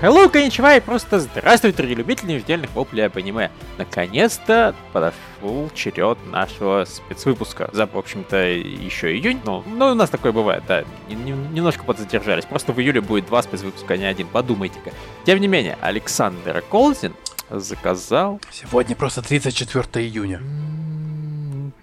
[0.00, 3.50] Hello, коничева и просто здравствуйте, дорогие любители ежедневных воплей об аниме.
[3.78, 7.68] Наконец-то подошел черед нашего спецвыпуска.
[7.72, 12.44] За, в общем-то, еще июнь, но, ну, у нас такое бывает, да, немножко подзадержались.
[12.44, 14.92] Просто в июле будет два спецвыпуска, а не один, подумайте-ка.
[15.24, 17.14] Тем не менее, Александр Колзин
[17.50, 18.40] заказал...
[18.52, 20.40] Сегодня просто 34 июня.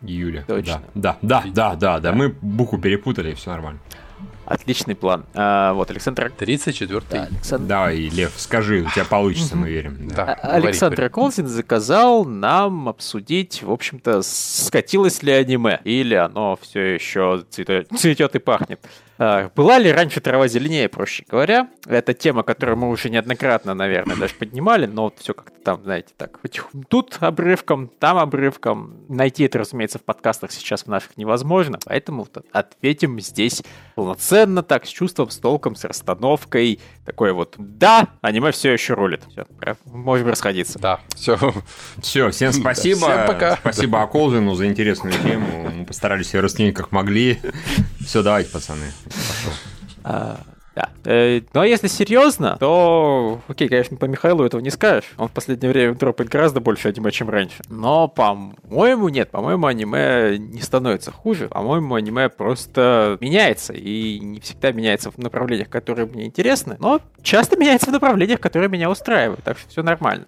[0.01, 0.45] Июля.
[0.47, 0.81] Точно.
[0.93, 2.11] Да, да, да, да, да, да.
[2.13, 3.81] Мы букву перепутали, и все нормально.
[4.45, 5.25] Отличный план.
[5.33, 6.31] А, вот, Александр...
[6.37, 7.67] 34 да, Александр...
[7.67, 10.09] Давай, Лев, скажи, у тебя получится, мы верим.
[10.09, 10.37] Да.
[10.41, 17.43] А, Александр Колзин заказал нам обсудить, в общем-то, скатилось ли аниме, или оно все еще
[17.49, 18.79] цветет и пахнет.
[19.17, 21.69] А, была ли раньше трава зеленее, проще говоря?
[21.85, 26.13] Это тема, которую мы уже неоднократно, наверное, даже поднимали, но вот все как-то там, знаете,
[26.17, 26.39] так,
[26.89, 29.05] тут обрывком, там обрывком.
[29.07, 33.63] Найти это, разумеется, в подкастах сейчас в наших невозможно, поэтому вот ответим здесь
[33.95, 36.79] полноценно, так, с чувством, с толком, с расстановкой.
[37.05, 39.23] Такой вот, да, аниме все еще рулит.
[39.29, 39.45] Все,
[39.85, 40.79] можем расходиться.
[40.79, 41.37] Да, все.
[42.01, 42.99] Все, всем спасибо.
[42.99, 43.57] Всем пока.
[43.57, 45.71] Спасибо Аколзину за интересную тему.
[45.73, 47.39] Мы постарались ее расценить как могли.
[48.05, 48.91] Все, давайте, пацаны.
[50.03, 50.39] А,
[50.75, 50.89] да.
[51.05, 55.13] Э, ну а если серьезно, то, окей, конечно, по Михаилу этого не скажешь.
[55.17, 57.63] Он в последнее время дропает гораздо больше аниме, чем раньше.
[57.69, 59.31] Но, по-моему, нет.
[59.31, 61.47] По-моему, аниме не становится хуже.
[61.47, 63.73] По-моему, аниме просто меняется.
[63.73, 66.75] И не всегда меняется в направлениях, которые мне интересны.
[66.79, 69.43] Но часто меняется в направлениях, которые меня устраивают.
[69.43, 70.25] Так что все нормально.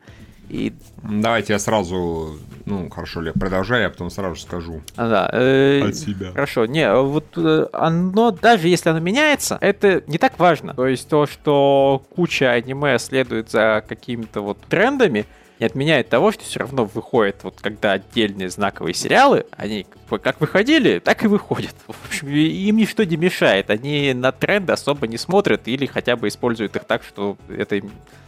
[0.50, 0.74] И...
[1.04, 4.82] Давайте я сразу, ну, хорошо, Лев, продолжай, я потом сразу скажу.
[4.98, 5.30] А, да.
[5.32, 6.32] Э, От себя.
[6.32, 10.74] Хорошо, не, вот э, оно, даже если оно меняется, это не так важно.
[10.74, 15.26] То есть то, что куча аниме следует за какими-то вот трендами,
[15.60, 21.00] не отменяет того, что все равно выходит, вот когда отдельные знаковые сериалы, они как выходили,
[21.00, 21.76] так и выходят.
[21.88, 23.70] В общем, им ничто не мешает.
[23.70, 27.82] Они на тренды особо не смотрят или хотя бы используют их так, что это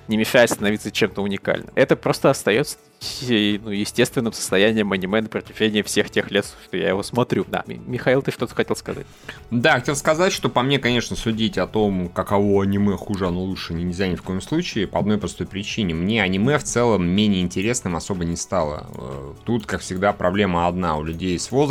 [0.10, 1.70] не мешает становиться чем-то уникальным.
[1.76, 2.78] Это просто остается
[3.22, 7.46] ну, естественным состоянием аниме на протяжении всех тех лет, что я его смотрю.
[7.48, 9.06] Да, Михаил, ты что-то хотел сказать?
[9.52, 13.74] Да, хотел сказать, что по мне, конечно, судить о том, каково аниме хуже, оно лучше
[13.74, 15.94] нельзя ни в коем случае, по одной простой причине.
[15.94, 18.88] Мне аниме в целом менее интересным особо не стало.
[18.96, 20.98] Э, тут, как всегда, проблема одна.
[20.98, 21.69] У людей с возрастом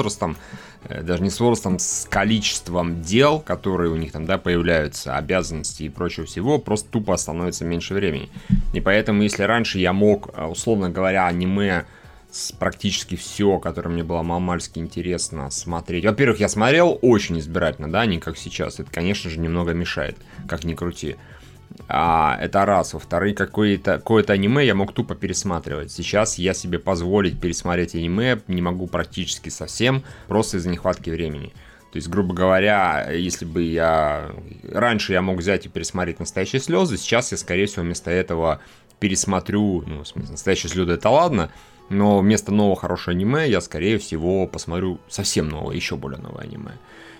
[0.84, 5.84] Э, даже не с возрастом, с количеством дел, которые у них там, да, появляются, обязанности
[5.84, 8.31] и прочего всего, просто тупо становится меньше времени.
[8.72, 11.84] И поэтому, если раньше я мог, э, условно говоря, аниме
[12.31, 16.04] с практически все, которое мне было мамальски интересно смотреть.
[16.04, 18.81] Во-первых, я смотрел очень избирательно, да, не как сейчас.
[18.81, 20.16] Это, конечно же, немного мешает,
[20.47, 21.16] как ни крути.
[21.88, 22.92] А, это раз.
[22.94, 25.90] Во-вторых, какое-то какое аниме я мог тупо пересматривать.
[25.90, 31.52] Сейчас я себе позволить пересмотреть аниме не могу практически совсем, просто из-за нехватки времени.
[31.92, 34.30] То есть, грубо говоря, если бы я...
[34.70, 38.60] Раньше я мог взять и пересмотреть «Настоящие слезы», сейчас я, скорее всего, вместо этого
[39.00, 39.82] пересмотрю...
[39.86, 41.50] Ну, в смысле, «Настоящие слезы»— это ладно,
[41.88, 46.72] но вместо нового хорошего аниме я, скорее всего, посмотрю совсем новое, еще более новое аниме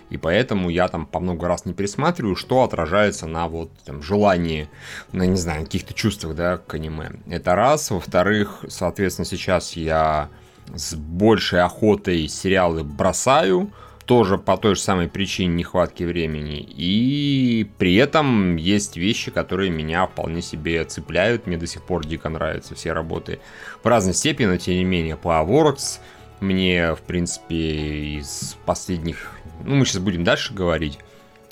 [0.09, 4.69] и поэтому я там по много раз не пересматриваю, что отражается на вот там желании,
[5.11, 7.11] на, не знаю, каких-то чувствах, да, к аниме.
[7.27, 7.91] Это раз.
[7.91, 10.29] Во-вторых, соответственно, сейчас я
[10.73, 13.71] с большей охотой сериалы бросаю,
[14.05, 16.67] тоже по той же самой причине нехватки времени.
[16.67, 21.45] И при этом есть вещи, которые меня вполне себе цепляют.
[21.45, 23.39] Мне до сих пор дико нравятся все работы
[23.83, 25.99] в разной степени, но тем не менее Powerworks
[26.39, 29.31] мне, в принципе, из последних
[29.63, 30.99] ну, мы сейчас будем дальше говорить,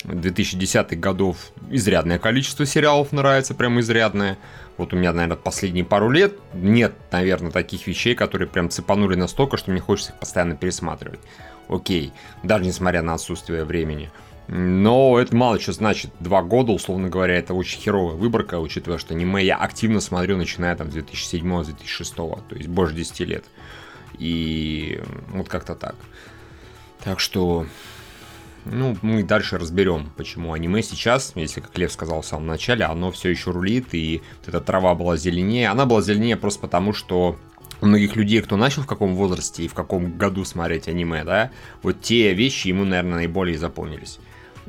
[0.04, 4.38] 2010-х годов изрядное количество сериалов нравится, прям изрядное.
[4.76, 9.56] Вот у меня, наверное, последние пару лет нет, наверное, таких вещей, которые прям цепанули настолько,
[9.56, 11.20] что мне хочется их постоянно пересматривать.
[11.68, 14.10] Окей, даже несмотря на отсутствие времени.
[14.46, 16.10] Но это мало что значит.
[16.20, 20.74] Два года, условно говоря, это очень херовая выборка, учитывая, что аниме я активно смотрю, начиная
[20.74, 22.14] там с 2007-2006,
[22.48, 23.44] то есть больше 10 лет.
[24.18, 25.96] И вот как-то так.
[27.04, 27.66] Так что
[28.64, 33.10] ну, мы дальше разберем, почему аниме сейчас, если, как Лев сказал в самом начале, оно
[33.10, 35.68] все еще рулит, и вот эта трава была зеленее.
[35.68, 37.36] Она была зеленее просто потому, что
[37.80, 41.50] у многих людей, кто начал в каком возрасте и в каком году смотреть аниме, да,
[41.82, 44.18] вот те вещи ему, наверное, наиболее запомнились.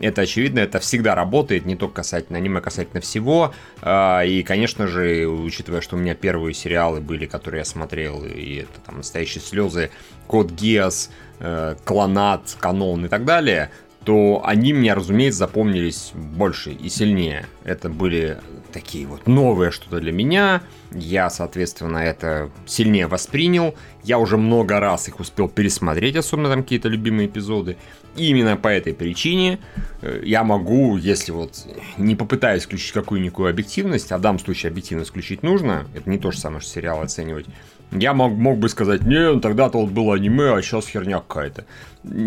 [0.01, 3.53] Это очевидно, это всегда работает, не только касательно аниме, касательно всего.
[3.81, 8.61] А, и, конечно же, учитывая, что у меня первые сериалы были, которые я смотрел, и
[8.61, 9.91] это там «Настоящие слезы»,
[10.27, 13.71] «Код Гиас», э, «Клонат», «Канон» и так далее,
[14.09, 17.45] то они мне, разумеется, запомнились больше и сильнее.
[17.63, 18.39] Это были
[18.73, 20.63] такие вот новые что-то для меня.
[20.89, 23.75] Я, соответственно, это сильнее воспринял.
[24.03, 27.77] Я уже много раз их успел пересмотреть, особенно там какие-то любимые эпизоды.
[28.15, 29.59] И именно по этой причине
[30.01, 31.67] э, я могу, если вот
[31.99, 36.31] не попытаюсь включить какую-никакую объективность, а в данном случае объективность включить нужно, это не то
[36.31, 37.45] же самое, что сериал оценивать,
[37.91, 41.65] я мог, мог бы сказать, не, ну тогда-то вот было аниме, а сейчас херня какая-то.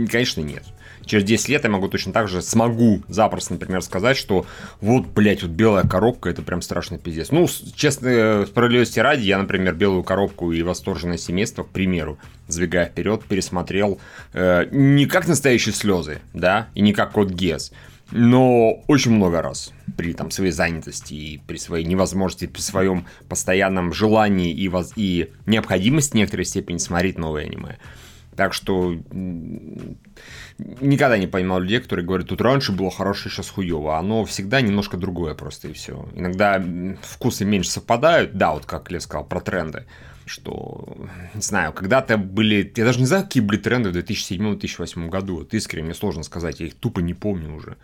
[0.09, 0.63] Конечно, нет
[1.05, 4.47] через 10 лет я могу точно так же, смогу запросто, например, сказать, что
[4.81, 7.31] вот, блядь, вот белая коробка, это прям страшный пиздец.
[7.31, 12.19] Ну, честно, э, справедливости ради, я, например, белую коробку и восторженное семейство, к примеру,
[12.49, 14.01] сдвигая вперед, пересмотрел
[14.33, 17.73] э, не как настоящие слезы, да, и не как код Гес,
[18.13, 23.93] но очень много раз при там, своей занятости и при своей невозможности, при своем постоянном
[23.93, 24.93] желании и, воз...
[24.97, 27.79] и необходимости в некоторой степени смотреть новые аниме.
[28.37, 28.95] Так что
[30.59, 33.99] никогда не понимал людей, которые говорят, тут раньше было хорошо, сейчас хуево.
[33.99, 36.09] Оно всегда немножко другое просто и все.
[36.15, 36.63] Иногда
[37.03, 39.85] вкусы меньше совпадают, да, вот как Лев сказал про тренды
[40.25, 40.97] что,
[41.35, 45.53] не знаю, когда-то были, я даже не знаю, какие были тренды в 2007-2008 году, вот
[45.53, 47.77] искренне мне сложно сказать, я их тупо не помню уже.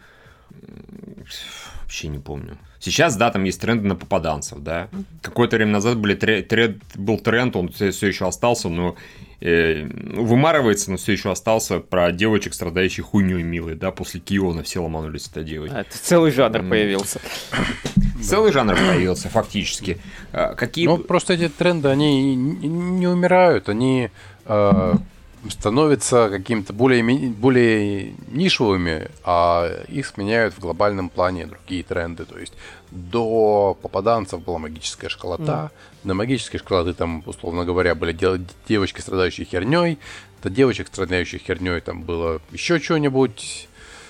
[1.83, 2.59] Вообще не помню.
[2.81, 4.89] Сейчас, да, там есть тренды на попаданцев, да.
[5.23, 8.95] Какое-то время назад были тренд, был тренд, он все еще остался, но
[9.41, 14.81] э, вымарывается, но все еще остался про девочек, страдающих хуйней милой, да, после Киона все
[14.83, 15.73] ломанулись это делать.
[15.75, 16.69] А, это целый жанр mm.
[16.69, 17.21] появился.
[18.23, 19.99] Целый жанр появился, фактически.
[20.33, 20.87] А, какие...
[20.87, 24.11] Ну, просто эти тренды, они не умирают, они
[24.45, 24.95] э,
[25.51, 32.25] становятся какими-то более, более нишевыми, а их сменяют в глобальном плане другие тренды.
[32.25, 32.55] То есть
[32.91, 35.71] до попаданцев была магическая школота,
[36.03, 36.09] mm.
[36.09, 38.17] до магической школоты там, условно говоря, были
[38.67, 39.99] девочки, страдающие херней,
[40.43, 43.69] до девочек, страдающих херней, там было еще что-нибудь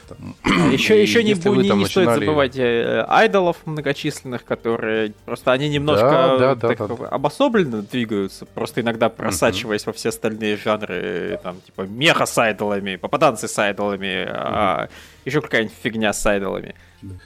[0.09, 0.35] там.
[0.73, 1.85] Еще, еще не, не, не начинали...
[1.85, 7.09] стоит забывать э, айдолов многочисленных, которые просто они немножко да, да, так, да, да.
[7.09, 9.91] обособленно двигаются, просто иногда просачиваясь угу.
[9.91, 14.33] во все остальные жанры, там, типа меха с айдолами, попаданцы с айдолами, угу.
[14.35, 14.89] а
[15.25, 16.75] еще какая-нибудь фигня с айдолами.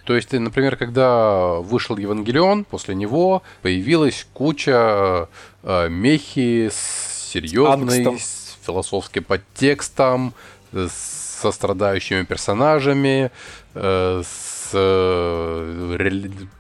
[0.05, 5.29] То есть, например, когда вышел Евангелион, после него появилась куча
[5.63, 10.35] э, мехи с серьезной, с философским подтекстом,
[10.73, 13.31] со страдающими персонажами,
[13.75, 15.97] э, с э,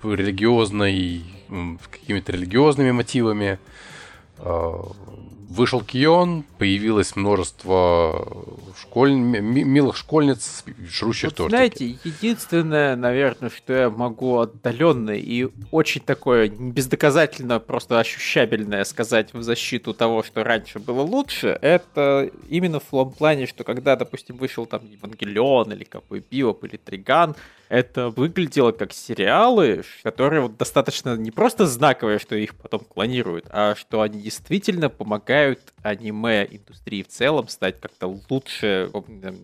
[0.02, 1.24] религиозной,
[1.90, 3.58] какими-то религиозными мотивами.
[5.52, 8.26] Вышел Кион, появилось множество
[8.80, 9.12] школь...
[9.12, 11.56] милых школьниц, жрущих вот, тортики.
[11.56, 19.42] Знаете, единственное, наверное, что я могу отдаленно и очень такое бездоказательно, просто ощущабельное сказать в
[19.42, 24.64] защиту того, что раньше было лучше, это именно в том плане, что когда, допустим, вышел
[24.64, 27.36] там Евангелион или какой Биоп или Триган,
[27.72, 33.74] это выглядело как сериалы, которые вот достаточно не просто знаковые, что их потом клонируют, а
[33.74, 38.90] что они действительно помогают аниме-индустрии в целом стать как-то лучше,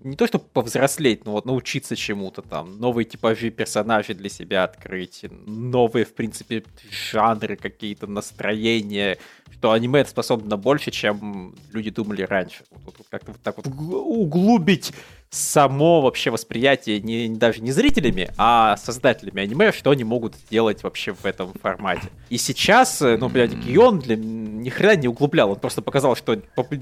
[0.04, 5.24] не то чтобы повзрослеть, но вот научиться чему-то там, новые типажи персонажей для себя открыть,
[5.46, 9.16] новые, в принципе, жанры, какие-то настроения,
[9.52, 12.64] что аниме способно больше, чем люди думали раньше.
[12.84, 14.92] Вот, вот как-то вот так вот углубить
[15.30, 21.12] само вообще восприятие не, даже не зрителями, а создателями аниме, что они могут сделать вообще
[21.12, 22.08] в этом формате.
[22.30, 26.40] И сейчас, э, ну, блядь, Гион для ни хрена не углублял, он просто показал, что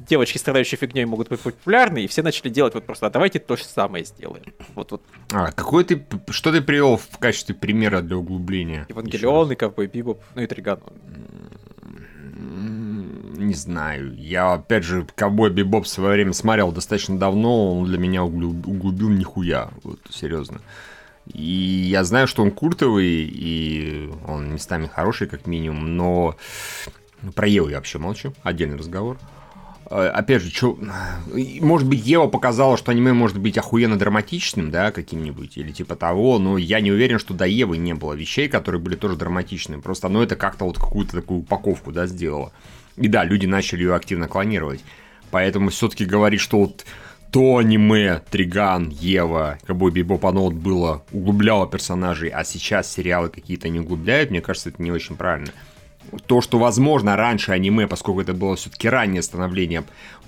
[0.09, 3.57] девочки, страдающие фигней, могут быть популярны, и все начали делать вот просто, а давайте то
[3.57, 4.45] же самое сделаем.
[4.75, 5.03] Вот, вот.
[5.33, 8.87] А, какой ты, что ты привел в качестве примера для углубления?
[8.88, 10.81] Евангелион и Ковбой Бибоп, ну и Триган
[13.37, 14.14] не знаю.
[14.16, 19.09] Я, опять же, Ковбой Бибоп в свое время смотрел достаточно давно, он для меня углубил
[19.09, 20.61] нихуя, вот, серьезно.
[21.33, 26.37] И я знаю, что он культовый, и он местами хороший, как минимум, но
[27.35, 29.19] про Еву я вообще молчу, отдельный разговор.
[29.88, 30.78] А, опять же, чё...
[31.61, 36.38] может быть, Ева показала, что аниме может быть охуенно драматичным, да, каким-нибудь, или типа того,
[36.38, 39.81] но я не уверен, что до Евы не было вещей, которые были тоже драматичными.
[39.81, 42.52] Просто оно это как-то вот какую-то такую упаковку, да, сделало.
[42.97, 44.83] И да, люди начали ее активно клонировать.
[45.31, 46.85] Поэтому все-таки говорить, что вот
[47.33, 53.69] то аниме, Триган, Ева, Кобой Бибоп, оно вот было, углубляло персонажей, а сейчас сериалы какие-то
[53.69, 55.53] не углубляют, мне кажется, это не очень правильно
[56.26, 59.85] то, что, возможно, раньше аниме, поскольку это было все-таки раннее становление,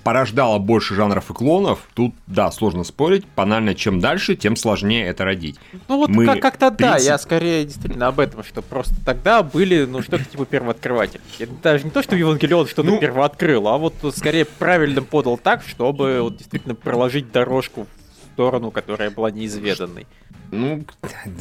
[0.09, 3.27] порождало больше жанров и клонов, тут, да, сложно спорить.
[3.37, 5.57] Банально, чем дальше, тем сложнее это родить.
[5.87, 6.97] Ну вот Мы, как- как-то принцип...
[6.97, 11.21] да, я скорее действительно об этом, что просто тогда были, ну, что-то типа первооткрыватель.
[11.39, 12.99] Это даже не то, что Евангелион что-то ну...
[12.99, 17.87] первооткрыл, а вот скорее правильно подал так, чтобы вот, действительно проложить дорожку
[18.39, 20.07] сторону, которая была неизведанной.
[20.53, 20.85] Ну,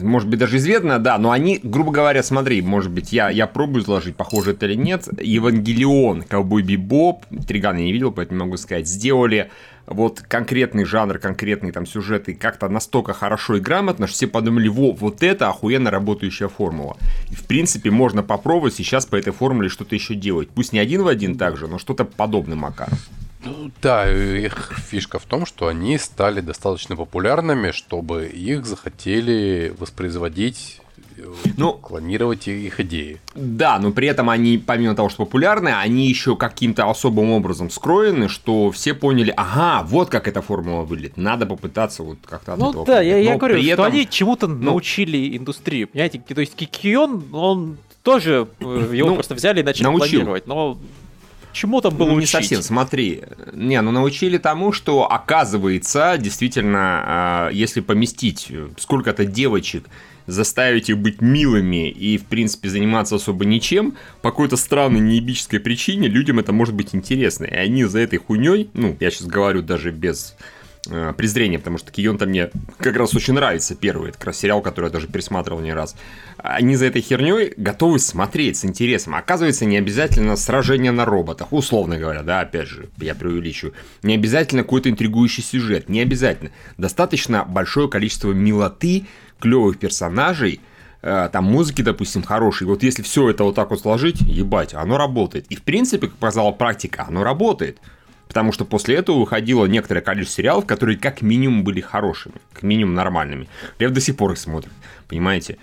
[0.02, 3.84] может быть, даже известно, да, но они, грубо говоря, смотри, может быть, я, я пробую
[3.84, 9.52] изложить, похоже это или нет, Евангелион, Ковбой Бибоп, Тригана не видел, поэтому могу сказать, сделали
[9.86, 14.68] вот конкретный жанр, конкретный там сюжет и как-то настолько хорошо и грамотно, что все подумали,
[14.68, 16.98] во, вот это охуенно работающая формула.
[17.30, 20.50] И в принципе можно попробовать сейчас по этой формуле что-то еще делать.
[20.50, 22.98] Пусть не один в один так же, но что-то подобным макаром.
[23.48, 30.82] Ну да, их фишка в том, что они стали достаточно популярными, чтобы их захотели воспроизводить
[31.58, 33.20] ну, клонировать их идеи.
[33.36, 38.30] Да, но при этом они, помимо того, что популярны, они еще каким-то особым образом скроены,
[38.30, 42.70] что все поняли, ага, вот как эта формула выглядит, надо попытаться вот как-то от Ну
[42.70, 43.86] этого да, я, я говорю, что этом...
[43.86, 49.36] они чему-то ну, научили индустрию, понимаете, то есть Кикион, он тоже, э, его ну, просто
[49.36, 50.20] взяли и начали научил.
[50.20, 50.78] планировать, но
[51.58, 52.30] чему там было ну, не учить?
[52.30, 53.24] совсем, смотри.
[53.54, 59.86] Не, ну научили тому, что оказывается, действительно, а, если поместить сколько-то девочек
[60.28, 66.10] заставить их быть милыми и, в принципе, заниматься особо ничем, по какой-то странной неебической причине
[66.10, 67.46] людям это может быть интересно.
[67.46, 70.36] И они за этой хуйней, ну, я сейчас говорю даже без
[70.90, 74.62] э, презрения, потому что Кион-то мне как раз очень нравится первый, это как раз сериал,
[74.62, 75.96] который я даже пересматривал не раз.
[76.38, 79.16] Они за этой херней готовы смотреть с интересом.
[79.16, 83.74] Оказывается, не обязательно сражение на роботах, условно говоря, да, опять же, я преувеличу.
[84.04, 86.52] Не обязательно какой-то интригующий сюжет, не обязательно.
[86.78, 89.06] Достаточно большое количество милоты,
[89.40, 90.62] клевых персонажей,
[91.02, 92.68] э, там музыки, допустим, хорошей.
[92.68, 95.46] Вот если все это вот так вот сложить, ебать, оно работает.
[95.50, 97.80] И в принципе, как показала практика, оно работает.
[98.28, 102.96] Потому что после этого выходило некоторое количество сериалов, которые как минимум были хорошими, как минимум
[102.96, 103.48] нормальными.
[103.80, 104.72] Лев до сих пор их смотрит,
[105.08, 105.58] понимаете?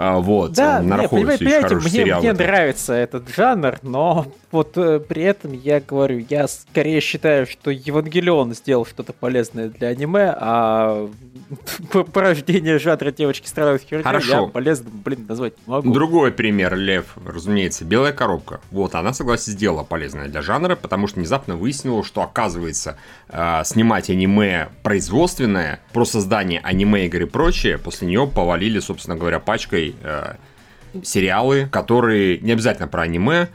[0.00, 5.00] А, вот, да, на нет, понимаете, понимаете мне, мне нравится этот жанр, но вот э,
[5.00, 11.10] при этом я говорю, я скорее считаю, что Евангелион сделал что-то полезное для аниме, а
[12.12, 14.42] порождение жанра девочки страдают херней Хорошо.
[14.44, 15.92] я полезным, блин, назвать не могу.
[15.92, 18.60] Другой пример, Лев, разумеется, белая коробка.
[18.70, 24.10] Вот, она, согласен, сделала полезное для жанра, потому что внезапно выяснила, что, оказывается, э, снимать
[24.10, 30.34] аниме производственное, про создание аниме игр и прочее, после нее повалили, собственно говоря, пачкой э,
[31.02, 33.48] сериалы, которые не обязательно про аниме,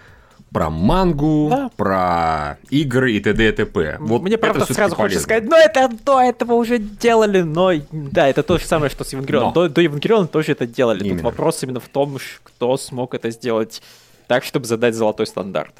[0.54, 1.72] про мангу, да.
[1.76, 3.50] про игры и т.д.
[3.50, 3.98] и т.п.
[4.00, 8.44] Вот Мне правда сразу хочется сказать, но это до этого уже делали, но да, это
[8.44, 9.54] то же самое, что с Евангелионом.
[9.54, 11.04] До, до Евангелиона тоже это делали.
[11.04, 11.16] Именно.
[11.16, 13.82] Тут вопрос именно в том, кто смог это сделать
[14.28, 15.74] так, чтобы задать золотой стандарт.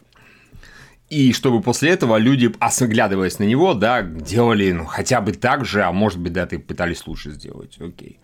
[1.10, 5.84] И чтобы после этого люди, оглядываясь на него, да, делали ну, хотя бы так же,
[5.84, 7.78] а может быть, да, ты пытались лучше сделать.
[7.80, 8.18] Окей.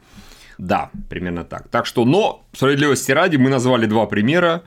[0.59, 1.69] Да, примерно так.
[1.69, 4.63] Так что, но, справедливости ради, мы назвали два примера.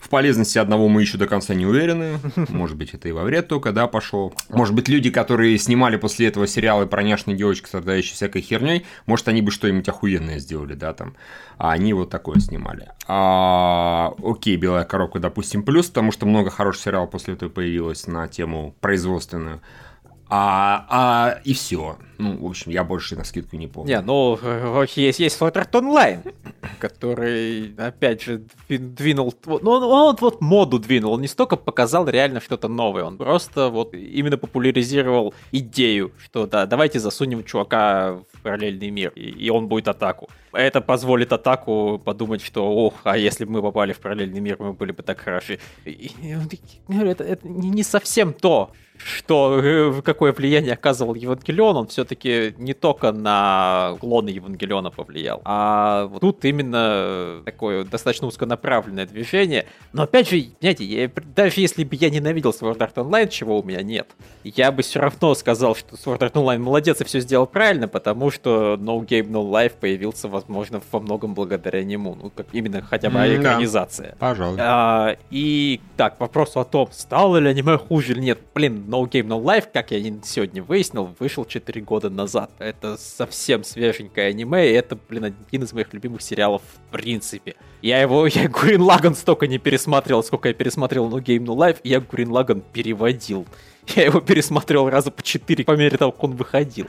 [0.00, 2.18] В полезности одного мы еще до конца не уверены.
[2.48, 4.34] Может быть, это и во вред только, да, пошел.
[4.48, 9.28] Может быть, люди, которые снимали после этого сериалы про няшные девочки, страдающие всякой херней, может,
[9.28, 11.14] они бы что-нибудь охуенное сделали, да, там.
[11.58, 12.88] А они вот такое снимали.
[13.06, 18.26] А, окей, белая коробка, допустим, плюс, потому что много хороших сериалов после этого появилось на
[18.26, 19.60] тему производственную.
[20.28, 21.98] А, а и все.
[22.18, 23.96] Ну, в общем, я больше на скидку не помню.
[23.96, 24.38] Не, ну,
[24.96, 26.34] есть, есть Art Online,
[26.78, 29.34] который, опять же, двинул...
[29.46, 33.68] Ну, он, он вот моду двинул, он не столько показал реально что-то новое, он просто
[33.68, 39.68] вот именно популяризировал идею, что да, давайте засунем чувака в параллельный мир, и, и он
[39.68, 40.28] будет атаку.
[40.52, 44.72] Это позволит атаку подумать, что, ох, а если бы мы попали в параллельный мир, мы
[44.72, 45.58] были бы так хороши.
[45.84, 46.36] И, и,
[46.88, 53.12] это, это не совсем то, что э, какое влияние оказывал Евангелион, он все-таки не только
[53.12, 59.66] на клоны Евангелиона повлиял, а вот тут именно такое достаточно узконаправленное движение.
[59.92, 63.62] Но опять же, знаете, я, даже если бы я ненавидел Sword Art Online, чего у
[63.62, 64.08] меня нет,
[64.44, 68.30] я бы все равно сказал, что Sword Art Online молодец и все сделал правильно, потому
[68.30, 72.14] что No Game No Life появился, возможно, во многом благодаря нему.
[72.14, 74.10] Ну, как именно хотя бы mm, экранизация.
[74.10, 74.58] Да, пожалуй.
[74.60, 78.38] А, и так, вопрос о том, стало ли аниме хуже или нет.
[78.54, 82.50] Блин, No Game No Life, как я сегодня выяснил, вышел 4 года назад.
[82.58, 87.56] Это совсем свеженькое аниме, и это, блин, один из моих любимых сериалов в принципе.
[87.82, 91.78] Я его, я Гурин Лаган столько не пересматривал, сколько я пересмотрел No Game No Life,
[91.82, 93.46] и я Гурин Лаган переводил.
[93.94, 96.86] Я его пересмотрел раза по 4 по мере того, как он выходил.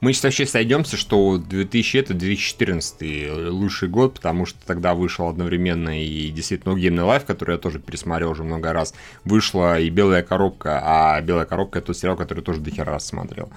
[0.00, 6.02] Мы сейчас вообще сойдемся, что 2000 это 2014 лучший год, потому что тогда вышел одновременно
[6.02, 10.80] и действительно Game Life, который я тоже пересмотрел уже много раз, вышла и Белая коробка,
[10.82, 13.50] а Белая коробка это тот сериал, который тоже до хера раз смотрел.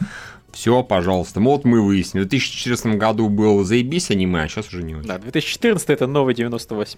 [0.53, 1.39] Все, пожалуйста.
[1.39, 2.23] Вот мы выяснили.
[2.23, 5.07] В 2014 году был заебись аниме, а сейчас уже не очень.
[5.07, 6.97] Да, 2014 это новый 98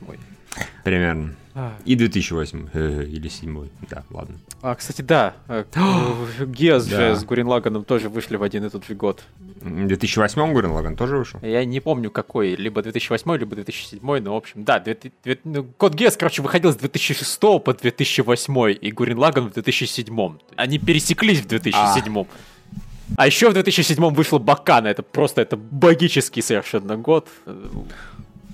[0.83, 1.35] Примерно.
[1.53, 1.73] А.
[1.85, 4.37] И 2008 э, или 7 Да, ладно.
[4.61, 5.35] А, кстати, да.
[5.47, 5.65] Э,
[6.45, 9.23] Геос же с Гурин Лаганом тоже вышли в один и тот же год.
[9.59, 11.39] В 2008 Гурин Лаган тоже вышел?
[11.41, 12.55] Я не помню какой.
[12.55, 14.79] Либо 2008, либо 2007, но в общем, да.
[14.79, 20.37] 2000, ну, Код Геос, короче, выходил с 2006 по 2008, и Гурин Лаган в 2007.
[20.55, 22.19] Они пересеклись в 2007.
[22.19, 22.25] А.
[23.17, 24.87] А еще в 2007 вышла Бакана.
[24.87, 27.27] Это просто это богический совершенно год.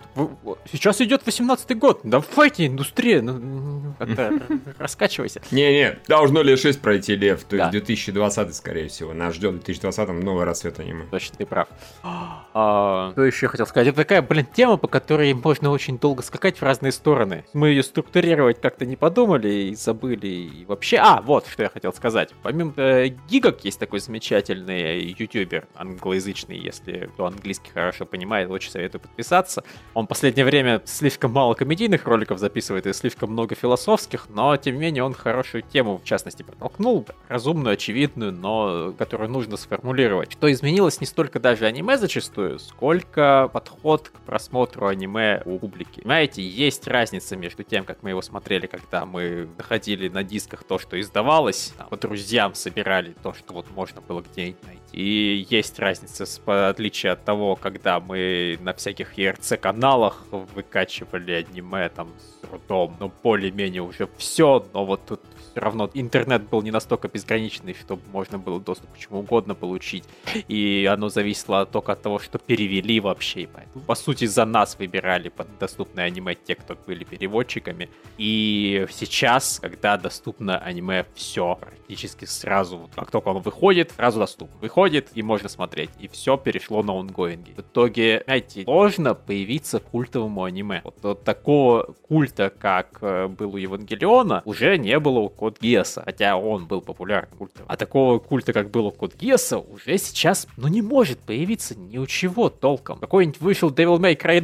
[0.71, 2.01] сейчас идет 18-й год.
[2.03, 3.93] Давайте, индустрия, ну,
[4.77, 5.41] раскачивайся.
[5.51, 7.43] Не-не, должно ли 6 пройти, Лев.
[7.43, 9.13] То есть 2020, скорее всего.
[9.13, 11.05] Нас ждет в 2020-м новый рассвет аниме.
[11.11, 11.67] Точно, ты прав.
[12.55, 13.87] А, что еще хотел сказать?
[13.87, 17.45] Это такая, блин, тема, по которой можно очень долго скакать в разные стороны.
[17.53, 20.27] Мы ее структурировать как-то не подумали и забыли.
[20.27, 20.97] И вообще...
[20.97, 22.29] А, вот, что я хотел сказать.
[22.43, 29.01] Помимо э, Гигок есть такой замечательный ютубер англоязычный, если кто английский хорошо понимает, очень советую
[29.03, 29.63] подписаться.
[29.93, 34.75] Он в последнее время слишком мало комедийных роликов записывает и слишком много философских, но тем
[34.75, 40.31] не менее он хорошую тему, в частности, протолкнул, разумную, очевидную, но которую нужно сформулировать.
[40.31, 45.99] Что изменилось не столько даже аниме зачастую, сколько подход к просмотру аниме у публики.
[46.01, 50.79] Понимаете, есть разница между тем, как мы его смотрели, когда мы находили на дисках то,
[50.79, 54.81] что издавалось, там, по друзьям собирали то, что вот можно было где-нибудь найти.
[54.93, 61.89] И есть разница, в отличие от того, когда мы на всяких всяких ERC-каналах выкачивали аниме
[61.89, 65.21] там с трудом, но более-менее уже все, но вот тут
[65.51, 70.03] все равно интернет был не настолько безграничный, чтобы можно было доступ к чему угодно получить.
[70.47, 73.47] И оно зависело только от того, что перевели вообще.
[73.51, 77.89] Поэтому, по сути, за нас выбирали под доступное аниме те, кто были переводчиками.
[78.17, 84.57] И сейчас, когда доступно аниме все практически сразу, как только он выходит, сразу доступно.
[84.59, 85.91] Выходит, и можно смотреть.
[85.99, 87.53] И все перешло на онгоинги.
[87.53, 90.81] В итоге, знаете, сложно появиться культовому аниме.
[90.83, 96.01] Вот, вот такого культа, как э, был у Евангелиона, уже не было у Код Геса,
[96.03, 97.65] хотя он был популярным культом.
[97.67, 101.97] А такого культа, как был у Код Геса, уже сейчас, ну, не может появиться ни
[101.97, 102.99] у чего толком.
[102.99, 104.41] Какой-нибудь вышел Devil May Cry,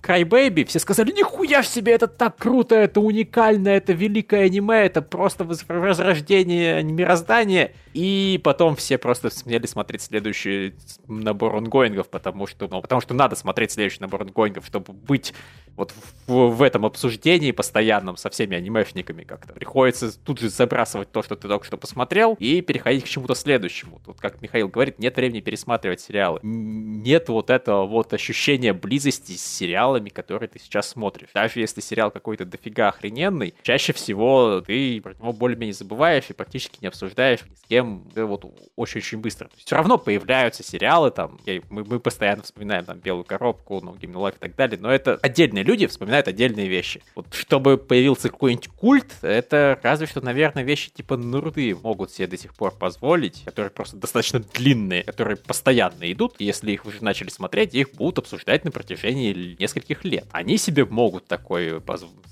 [0.00, 5.02] Cry Baby, все сказали, нихуя себе, это так круто, это уникально, это великое аниме, это
[5.02, 7.72] просто возрождение мироздания.
[7.92, 10.74] И потом все просто смели смотреть следующий
[11.08, 15.32] набор онгоингов, потому что, ну, потому что надо смотреть следующий набор онгоингов, чтобы быть
[15.76, 15.92] вот
[16.26, 19.52] в, в этом обсуждении постоянном со всеми анимешниками как-то.
[19.52, 24.00] Приходится тут же забрасывать то, что ты только что посмотрел, и переходить к чему-то следующему.
[24.04, 26.40] Тут, как Михаил говорит, нет времени пересматривать сериалы.
[26.42, 31.28] Нет вот этого вот ощущения близости с сериалами, которые ты сейчас смотришь.
[31.34, 36.78] Даже если сериал какой-то дофига охрененный, чаще всего ты про него более-менее забываешь и практически
[36.80, 38.44] не обсуждаешь ни с кем да, вот
[38.76, 39.50] очень-очень быстро.
[39.56, 44.26] Все равно появляются сериалы, там, мы, мы постоянно вспоминаем там Белую коробку, No Game No
[44.26, 45.18] Life и так далее, но это
[45.60, 47.02] отдельные люди вспоминают отдельные вещи.
[47.14, 52.36] Вот чтобы появился какой-нибудь культ, это разве что, наверное, вещи типа Нурды могут себе до
[52.36, 56.36] сих пор позволить, которые просто достаточно длинные, которые постоянно идут.
[56.38, 60.26] Если их уже начали смотреть, их будут обсуждать на протяжении нескольких лет.
[60.32, 61.82] Они себе могут такое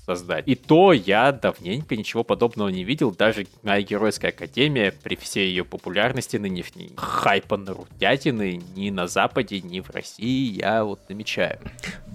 [0.05, 0.47] создать.
[0.47, 3.11] И то я давненько ничего подобного не видел.
[3.11, 9.61] Даже моя геройская академия при всей ее популярности нынешней хайпа на рутятины ни на Западе,
[9.61, 11.59] ни в России я вот замечаю.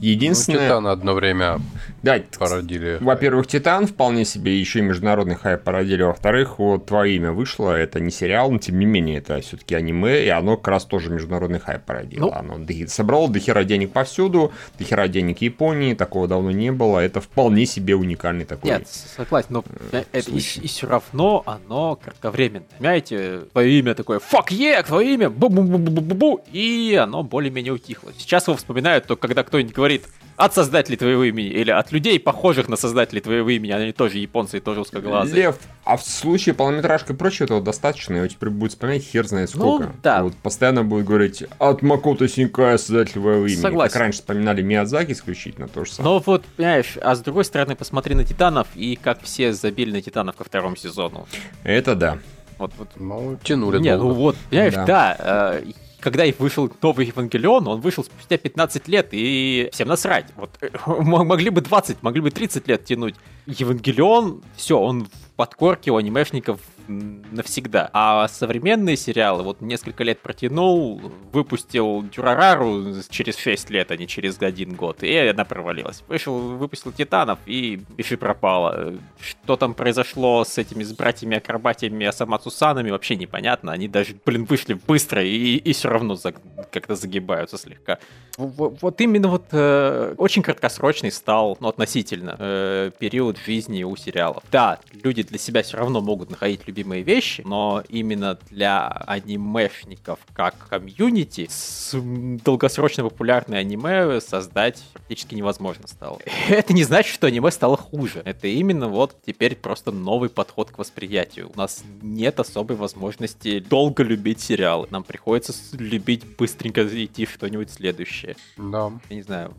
[0.01, 0.61] Единственное...
[0.61, 1.61] Ну, Титан одно время
[2.03, 2.97] да, породили.
[3.01, 6.03] Во-первых, Титан вполне себе еще и международный хайп породили.
[6.03, 10.25] Во-вторых, вот твое имя вышло, это не сериал, но тем не менее это все-таки аниме,
[10.25, 12.27] и оно как раз тоже международный хайп породило.
[12.27, 17.01] Ну, оно собрало до хера денег повсюду, до хера денег Японии, такого давно не было.
[17.01, 18.71] Это вполне себе уникальный такой.
[18.71, 22.65] Нет, согласен, но э, это и, и все равно оно кратковременно.
[22.79, 28.13] Понимаете, твое имя такое, fuck yeah, твое имя, бу-бу-бу-бу-бу-бу, и оно более-менее утихло.
[28.17, 30.05] Сейчас его вспоминают только когда кто-нибудь говорит,
[30.37, 34.59] от создателей твоего имени или от людей, похожих на создателей твоего имени, они тоже японцы
[34.59, 35.35] и тоже узкоглазые.
[35.35, 39.51] Лев, а в случае полнометражки и прочего этого достаточно, его теперь будет вспоминать хер знает
[39.55, 39.87] ну сколько.
[39.87, 40.23] Ну, да.
[40.25, 43.61] Вот постоянно будет говорить от Макото Синкая, создатель твоего имени.
[43.61, 43.93] Согласен.
[43.93, 46.15] Как раньше вспоминали Миядзаки исключительно, то же самое.
[46.15, 50.03] Но вот, понимаешь, а с другой стороны, посмотри на Титанов и как все забили на
[50.03, 51.27] Титанов ко второму сезону.
[51.63, 52.19] Это да.
[52.59, 52.89] Вот, вот.
[52.97, 55.65] Ну, тянули Нет, ну вот, понимаешь, да, да э,
[56.05, 60.27] когда вышел новый Евангелион, он вышел спустя 15 лет, и всем насрать.
[60.37, 60.51] Вот
[60.87, 63.15] могли бы 20, могли бы 30 лет тянуть.
[63.47, 67.91] Евангелион, все, он в подкорке у анимешников навсегда.
[67.93, 71.01] А современные сериалы, вот несколько лет протянул,
[71.33, 76.03] выпустил Дюрарару через 6 лет, а не через один год, и она провалилась.
[76.09, 78.95] Вышел, выпустил Титанов, и Бифи пропала.
[79.21, 83.73] Что там произошло с этими с братьями-акробатиями Асамацу Санами, вообще непонятно.
[83.73, 86.33] Они даже, блин, вышли быстро и, и все равно за,
[86.71, 87.99] как-то загибаются слегка.
[88.37, 94.43] Вот, именно вот э, очень краткосрочный стал, ну, относительно, э, период жизни у сериалов.
[94.51, 100.69] Да, люди для себя все равно могут находить любимые вещи, но именно для анимешников как
[100.69, 106.19] комьюнити с долгосрочно популярное аниме создать практически невозможно стало.
[106.49, 108.23] Это не значит, что аниме стало хуже.
[108.25, 111.51] Это именно вот теперь просто новый подход к восприятию.
[111.55, 114.89] У нас нет особой возможности долго любить сериалы.
[114.91, 118.24] Нам приходится любить быстренько идти что-нибудь следующее.
[118.57, 118.93] Да.
[119.09, 119.55] Я не знаю,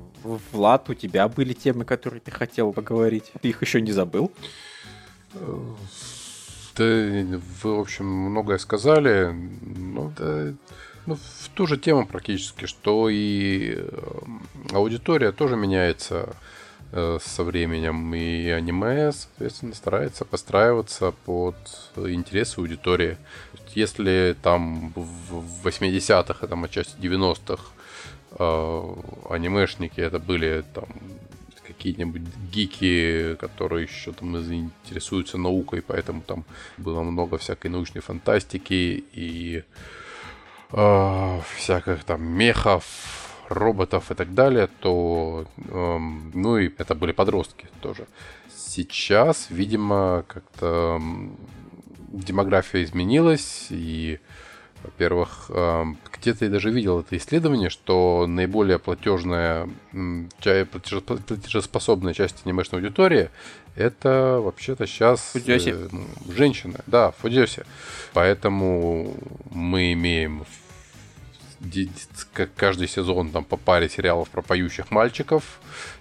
[0.52, 3.32] Влад, у тебя были темы, которые ты хотел поговорить?
[3.42, 4.32] Ты их еще не забыл?
[5.34, 7.40] Да, вы,
[7.76, 9.32] в общем, многое сказали.
[9.32, 10.54] Ну, да,
[11.06, 14.22] ну, в ту же тему практически, что и э,
[14.74, 16.36] аудитория тоже меняется
[16.92, 21.56] э, со временем, и аниме, соответственно, старается подстраиваться под
[21.96, 23.18] интересы аудитории.
[23.76, 27.64] Если там в 80-х, там отчасти 90-х
[28.40, 28.96] э,
[29.30, 30.88] анимешники это были там
[31.66, 32.22] какие-нибудь
[32.52, 36.46] гики, которые еще там интересуются наукой, поэтому там
[36.78, 39.64] было много всякой научной фантастики и
[40.72, 42.86] э, всяких там мехов,
[43.50, 45.98] роботов и так далее, то, э,
[46.34, 48.08] ну и это были подростки тоже.
[48.56, 51.02] Сейчас, видимо, как-то
[52.12, 54.20] демография изменилась, и
[54.86, 55.50] во-первых,
[56.14, 63.30] где-то я даже видел это исследование, что наиболее платежная, платежеспособная часть анимешной аудитории
[63.76, 66.80] это вообще-то сейчас э, ну, женщины.
[66.88, 67.66] Да, Фудзёси.
[68.14, 69.16] Поэтому
[69.52, 70.46] мы имеем
[72.34, 75.60] как каждый сезон там по паре сериалов про поющих мальчиков.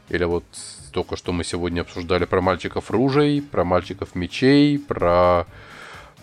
[0.09, 0.45] Или вот
[0.93, 5.47] только что мы сегодня обсуждали про мальчиков ружей, про мальчиков мечей, про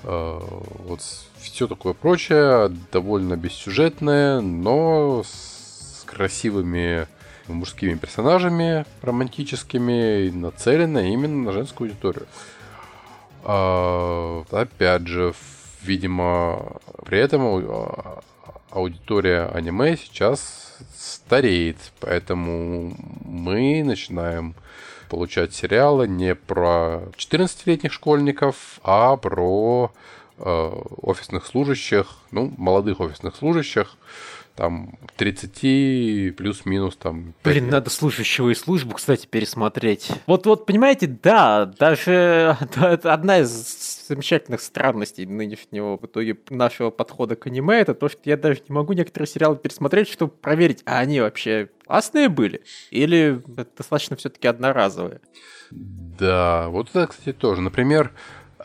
[0.03, 1.01] вот
[1.39, 7.07] все такое прочее, довольно бессюжетное, но с красивыми
[7.47, 12.27] мужскими персонажами романтическими, нацеленное именно на женскую аудиторию.
[13.43, 15.33] А, опять же,
[15.81, 18.21] видимо, при этом
[18.69, 24.55] аудитория аниме сейчас стареет, поэтому мы начинаем
[25.11, 29.91] получать сериалы не про 14-летних школьников, а про
[30.43, 30.71] Э,
[31.03, 33.95] офисных служащих, ну, молодых офисных служащих,
[34.55, 37.33] там 30 плюс-минус там.
[37.43, 37.71] Блин, лет.
[37.73, 40.11] надо служащего и службу, кстати, пересмотреть.
[40.27, 47.35] Вот, вот, понимаете, да, даже это одна из замечательных странностей нынешнего в итоге нашего подхода
[47.35, 50.99] к аниме, это то, что я даже не могу некоторые сериалы пересмотреть, чтобы проверить, а
[50.99, 52.63] они вообще классные были?
[52.89, 53.41] Или
[53.77, 55.21] достаточно все-таки одноразовые?
[55.71, 57.61] Да, вот это, кстати, тоже.
[57.61, 58.11] Например,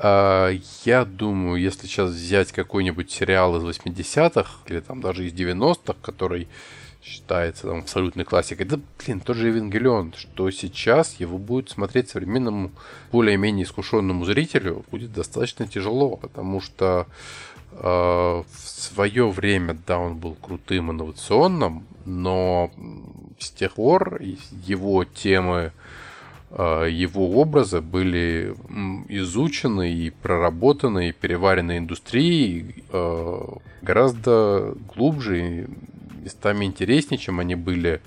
[0.01, 6.49] я думаю, если сейчас взять какой-нибудь сериал из 80-х, или там даже из 90-х, который
[7.03, 12.73] считается там абсолютной классикой, да, блин, тот же Евангелион, что сейчас его будет смотреть современному,
[13.13, 17.07] более-менее искушенному зрителю, будет достаточно тяжело, потому что
[17.73, 22.73] э, в свое время, да, он был крутым, инновационным, но
[23.39, 24.21] с тех пор
[24.67, 25.73] его темы
[26.53, 28.55] его образы были
[29.09, 33.43] изучены и проработаны и переварены индустрией э,
[33.83, 35.67] гораздо глубже и
[36.23, 38.01] местами интереснее, чем они были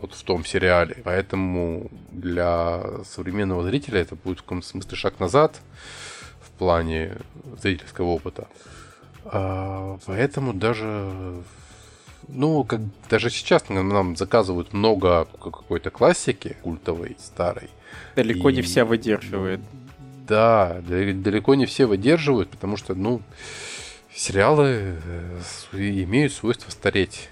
[0.00, 0.96] вот в том сериале.
[1.04, 5.60] Поэтому для современного зрителя это будет в каком-то смысле шаг назад
[6.40, 7.16] в плане
[7.62, 8.48] зрительского опыта.
[9.24, 11.42] А, поэтому даже
[12.28, 17.70] ну, как даже сейчас нам заказывают много какой-то классики культовой, старой.
[18.16, 18.54] Далеко и...
[18.54, 19.60] не вся выдерживает.
[20.26, 23.20] Да, далеко не все выдерживают, потому что, ну,
[24.14, 25.40] сериалы э,
[25.72, 27.28] имеют свойство стареть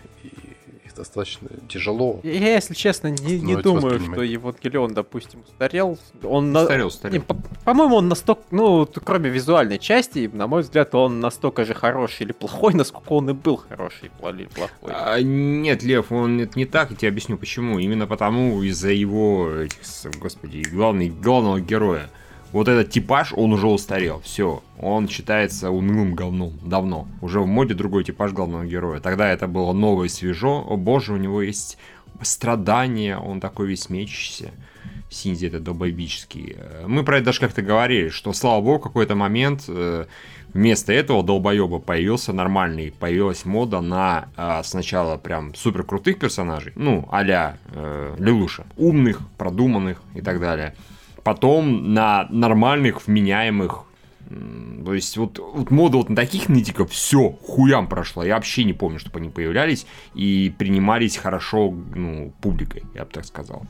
[0.98, 2.20] достаточно тяжело.
[2.22, 5.98] Я, если честно, не, не думаю, что Евангелион, допустим, устарел.
[6.22, 6.86] Он устарел, на...
[6.86, 7.22] устарел.
[7.22, 12.24] по- по-моему, он настолько, ну, кроме визуальной части, на мой взгляд, он настолько же хороший
[12.24, 14.92] или плохой, насколько он и был хороший или плохой.
[14.92, 17.78] А, нет, Лев, он это не так, я тебе объясню почему.
[17.78, 19.78] Именно потому, из-за его, этих,
[20.18, 22.10] господи, главный, главного героя.
[22.52, 24.20] Вот этот типаж, он уже устарел.
[24.24, 24.62] Все.
[24.78, 26.58] Он считается унылым говном.
[26.62, 27.06] Давно.
[27.20, 29.00] Уже в моде другой типаж главного героя.
[29.00, 30.64] Тогда это было новое и свежо.
[30.66, 31.76] О боже, у него есть
[32.22, 33.18] страдания.
[33.18, 34.50] Он такой весь мечущийся.
[35.10, 36.56] Синзи это долбоебический.
[36.86, 40.04] Мы про это даже как-то говорили, что, слава богу, какой-то момент э,
[40.52, 47.08] вместо этого долбоеба появился нормальный, появилась мода на э, сначала прям супер крутых персонажей, ну,
[47.10, 50.74] а-ля э, Лилуша, умных, продуманных и так далее
[51.28, 53.84] потом на нормальных, вменяемых
[54.84, 58.24] то есть вот, вот мода вот на таких нытиков все хуям прошла.
[58.24, 63.26] Я вообще не помню, чтобы они появлялись и принимались хорошо ну, публикой, я бы так
[63.26, 63.66] сказал.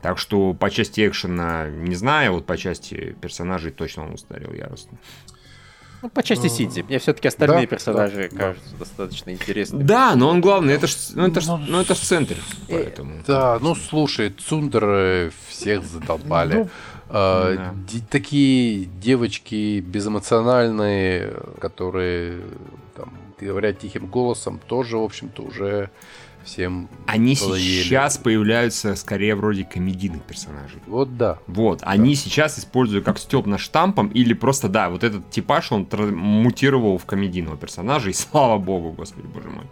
[0.00, 4.96] Так что по части экшена не знаю, вот по части персонажей точно он устарел яростно.
[6.06, 6.84] Ну, по части Сити.
[6.88, 8.78] Мне все-таки остальные да, персонажи да, кажутся да.
[8.78, 9.82] достаточно интересными.
[9.82, 12.36] Да, но он главный, это ж, ну, это ж, ну, ну это ж в центре.
[12.68, 13.14] Поэтому.
[13.26, 16.54] Да, ну слушай, Цундер всех задолбали.
[16.54, 16.68] Ну,
[17.08, 18.00] а, да.
[18.08, 22.40] такие девочки безэмоциональные, которые
[22.94, 25.90] там, говорят тихим голосом, тоже, в общем-то, уже
[26.46, 30.80] всем Они сейчас появляются скорее вроде комедийных персонажей.
[30.86, 31.38] Вот да.
[31.46, 31.86] Вот, да.
[31.86, 36.96] они сейчас используют как степ на штампом или просто, да, вот этот типаж, он мутировал
[36.98, 39.64] в комедийного персонажа, и слава богу, господи, боже мой.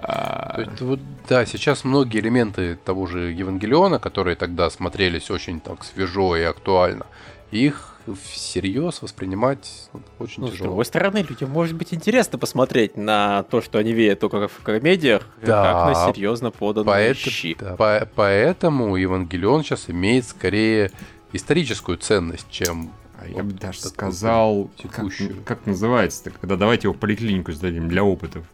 [0.00, 5.84] То есть, вот, да, сейчас многие элементы того же Евангелиона, которые тогда смотрелись очень так
[5.84, 7.06] свежо и актуально,
[7.50, 10.56] их всерьез воспринимать очень ну, тяжело.
[10.56, 14.62] С другой стороны, людям может быть интересно посмотреть на то, что они видят только в
[14.62, 17.16] комедиях, да, как на серьезно поданные поэт...
[17.16, 17.56] щи.
[17.58, 20.90] Да, по поэтому Евангелион сейчас имеет скорее
[21.32, 22.90] историческую ценность, чем
[23.20, 25.06] а я бы даже сказал, как,
[25.44, 28.44] как называется-то, когда давайте его в поликлинику сдадим для опытов.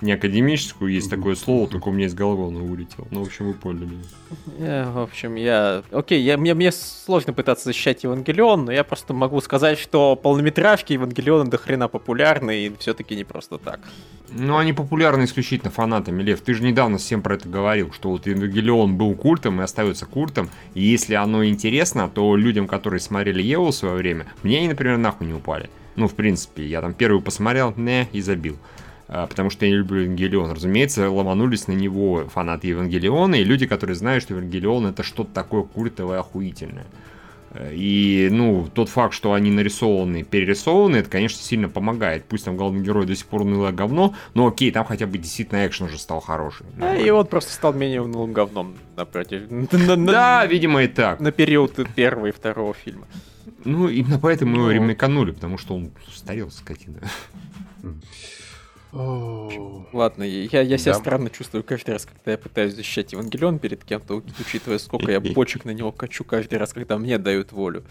[0.00, 3.06] Не академическую, есть такое слово, только у меня из головы оно улетело.
[3.10, 4.02] Ну, в общем, вы поняли меня.
[4.58, 5.82] Я, в общем, я...
[5.90, 10.92] Окей, я, мне, мне сложно пытаться защищать Евангелион, но я просто могу сказать, что полнометражки
[10.92, 13.80] Евангелиона до хрена популярны, и все-таки не просто так.
[14.30, 16.40] Ну, они популярны исключительно фанатами, Лев.
[16.40, 20.50] Ты же недавно всем про это говорил, что вот Евангелион был культом и остается культом,
[20.74, 24.98] и если оно интересно, то людям, которые смотрели Еву в свое время, мне они, например,
[24.98, 25.70] нахуй не упали.
[25.96, 28.56] Ну, в принципе, я там первую посмотрел, не, и забил.
[29.06, 30.52] А, потому что я не люблю Евангелион.
[30.52, 35.62] Разумеется, ломанулись на него фанаты Евангелиона и люди, которые знают, что Евангелион это что-то такое
[35.62, 36.86] культовое, охуительное.
[37.70, 42.24] И, ну, тот факт, что они нарисованы, перерисованы, это, конечно, сильно помогает.
[42.24, 45.64] Пусть там главный герой до сих пор унылое говно, но окей, там хотя бы действительно
[45.64, 46.66] экшен уже стал хороший.
[46.80, 49.42] А, и он просто стал менее унылым говном напротив.
[50.04, 51.20] Да, видимо, и так.
[51.20, 53.06] На период первого и второго фильма.
[53.64, 57.00] Ну, именно поэтому его ремейканули, потому что он старел, скотина.
[58.94, 60.98] Ладно, я, я себя да.
[60.98, 65.64] странно чувствую каждый раз, когда я пытаюсь защищать Евангелион перед кем-то, учитывая, сколько я бочек
[65.64, 67.84] на него качу каждый раз, когда мне дают волю.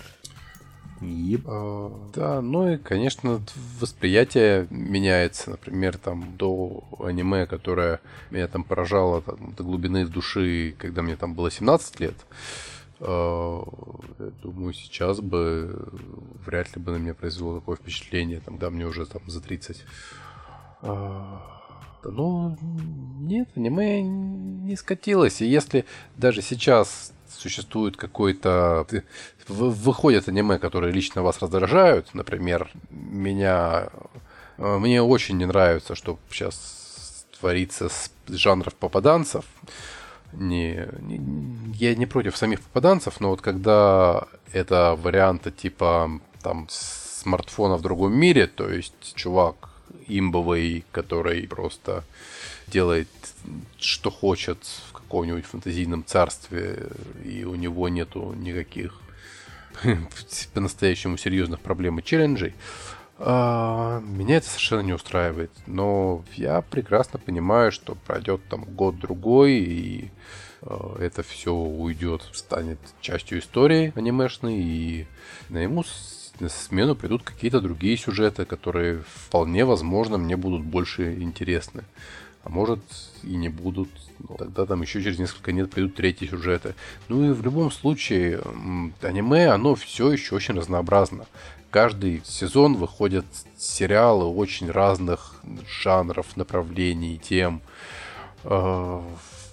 [1.01, 1.41] Yep.
[1.45, 3.41] А, да, ну и, конечно,
[3.79, 5.51] восприятие меняется.
[5.51, 7.99] Например, там до аниме, которое
[8.31, 12.15] меня там поражало там, до глубины души, когда мне там было 17 лет,
[12.99, 15.89] э, я думаю, сейчас бы
[16.45, 19.83] вряд ли бы на меня произвело такое впечатление, там, да, мне уже там за 30.
[20.83, 21.41] А,
[22.03, 22.57] ну,
[23.21, 25.41] нет, аниме не скатилось.
[25.41, 25.85] И если
[26.17, 28.85] даже сейчас существует какой-то...
[29.47, 33.89] Выходят аниме, которые лично вас раздражают, например, меня...
[34.57, 39.45] А, мне очень не нравится, что сейчас творится с жанров попаданцев.
[40.33, 41.21] Не, не,
[41.75, 46.09] я не против самих попаданцев, но вот когда это варианты типа
[46.41, 49.72] там смартфона в другом мире, то есть чувак
[50.07, 52.03] имбовый, который просто
[52.67, 53.07] делает,
[53.79, 54.57] что хочет
[54.89, 56.87] в каком-нибудь фантазийном царстве,
[57.23, 58.99] и у него нету никаких
[60.53, 62.53] по-настоящему серьезных проблем и челленджей.
[63.17, 65.51] А, меня это совершенно не устраивает.
[65.67, 70.11] Но я прекрасно понимаю, что пройдет там год-другой, и
[70.61, 75.07] а, это все уйдет, станет частью истории анимешной, и
[75.49, 75.83] на ему
[76.39, 81.83] на смену придут какие-то другие сюжеты, которые вполне возможно мне будут больше интересны.
[82.43, 82.81] А может
[83.23, 83.89] и не будут.
[84.19, 86.75] Но тогда там еще через несколько лет придут третьи сюжеты.
[87.07, 88.41] Ну и в любом случае,
[89.01, 91.25] аниме, оно все еще очень разнообразно.
[91.69, 93.25] Каждый сезон выходят
[93.57, 95.35] сериалы очень разных
[95.81, 97.61] жанров, направлений, тем.
[98.43, 99.01] Э,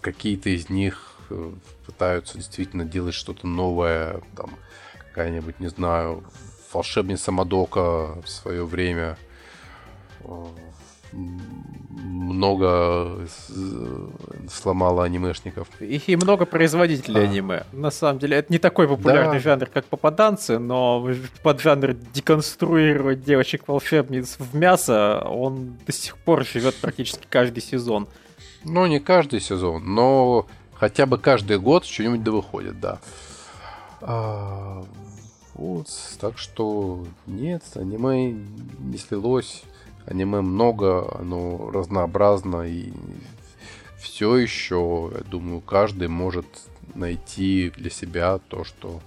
[0.01, 1.53] какие-то из них э,
[1.87, 4.21] пытаются действительно делать что-то новое.
[4.37, 4.51] Там
[4.99, 6.25] какая-нибудь, не знаю,
[6.73, 9.17] волшебница Мадока в свое время.
[11.13, 13.27] много
[14.49, 15.69] сломало анимешников.
[15.81, 17.25] И много производителей а.
[17.25, 17.65] аниме.
[17.73, 19.41] На самом деле, это не такой популярный да.
[19.41, 21.09] жанр, как попаданцы, но
[21.43, 28.09] под жанр деконструировать девочек-волшебниц в мясо, он до сих пор живет практически каждый сезон.
[28.65, 32.99] Ну, не каждый сезон, но хотя бы каждый год что-нибудь да выходит, да.
[35.55, 35.89] Вот,
[36.21, 39.63] так что нет, аниме не слилось.
[40.07, 42.93] Аниме много, оно разнообразно и
[43.99, 46.47] все еще, я думаю, каждый может
[46.95, 49.01] найти для себя то, что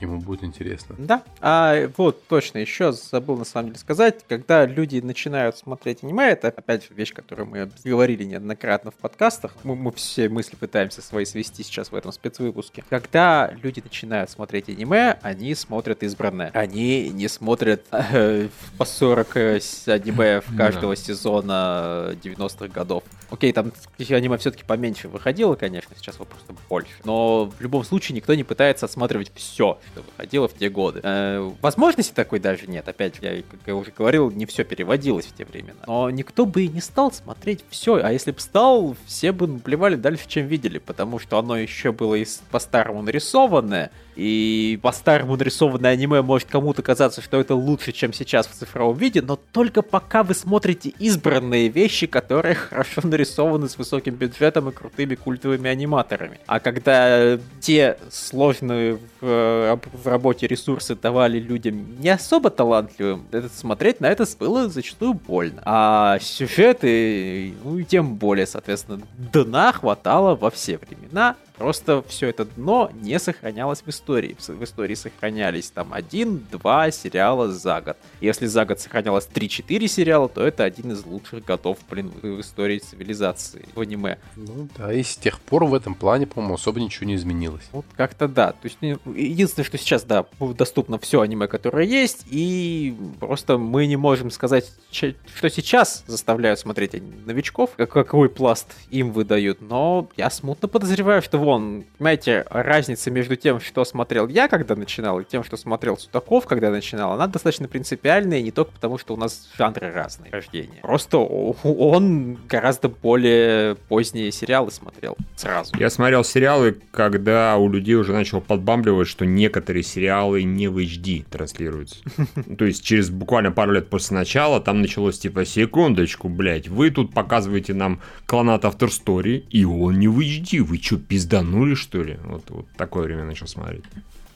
[0.00, 0.94] ему будет интересно.
[0.98, 6.30] Да, а вот точно, еще забыл на самом деле сказать, когда люди начинают смотреть аниме,
[6.30, 11.24] это опять вещь, которую мы говорили неоднократно в подкастах, мы, мы все мысли пытаемся свои
[11.24, 12.84] свести сейчас в этом спецвыпуске.
[12.88, 16.50] Когда люди начинают смотреть аниме, они смотрят избранное.
[16.54, 21.00] Они не смотрят э, по 40 э, аниме в каждого да.
[21.00, 23.04] сезона 90-х годов.
[23.30, 26.92] Окей, там аниме все-таки поменьше выходило, конечно, сейчас его просто больше.
[27.04, 31.00] Но в любом случае никто не пытается осматривать все, что выходило в те годы.
[31.02, 32.88] Э, возможности такой даже нет.
[32.88, 35.80] Опять, я, как я уже говорил, не все переводилось в те времена.
[35.86, 38.00] Но никто бы и не стал смотреть все.
[38.02, 40.78] А если бы стал, все бы наплевали дальше, чем видели.
[40.78, 43.90] Потому что оно еще было и по-старому нарисованное.
[44.18, 49.22] И по-старому нарисованное аниме может кому-то казаться, что это лучше, чем сейчас в цифровом виде,
[49.22, 55.14] но только пока вы смотрите избранные вещи, которые хорошо нарисованы с высоким бюджетом и крутыми
[55.14, 56.40] культовыми аниматорами.
[56.46, 64.00] А когда те сложные в, в работе ресурсы давали людям не особо талантливым, это, смотреть
[64.00, 65.62] на это было зачастую больно.
[65.64, 69.00] А сюжеты, ну и тем более, соответственно,
[69.32, 74.36] дна хватало во все времена, Просто все это дно не сохранялось в истории.
[74.38, 77.96] В истории сохранялись там один-два сериала за год.
[78.20, 82.78] Если за год сохранялось 3-4 сериала, то это один из лучших годов, блин, в истории
[82.78, 84.18] цивилизации в аниме.
[84.36, 87.68] Ну да, и с тех пор в этом плане, по-моему, особо ничего не изменилось.
[87.72, 88.52] Вот как-то да.
[88.52, 93.96] То есть единственное, что сейчас, да, доступно все аниме, которое есть, и просто мы не
[93.96, 96.94] можем сказать, что сейчас заставляют смотреть
[97.26, 103.58] новичков, какой пласт им выдают, но я смутно подозреваю, что вон, понимаете, разница между тем,
[103.58, 108.42] что смотрел я, когда начинал, и тем, что смотрел Судаков, когда начинал, она достаточно принципиальная,
[108.42, 110.80] не только потому, что у нас жанры разные рождения.
[110.82, 115.74] Просто он гораздо более поздние сериалы смотрел сразу.
[115.78, 121.24] Я смотрел сериалы, когда у людей уже начал подбамбливать, что некоторые сериалы не в HD
[121.30, 121.96] транслируются.
[122.58, 127.14] То есть через буквально пару лет после начала там началось типа, секундочку, блядь, вы тут
[127.14, 132.18] показываете нам After Story, и он не в HD, вы чё, пизда пизданули, что ли?
[132.24, 133.84] Вот, вот такое время начал смотреть.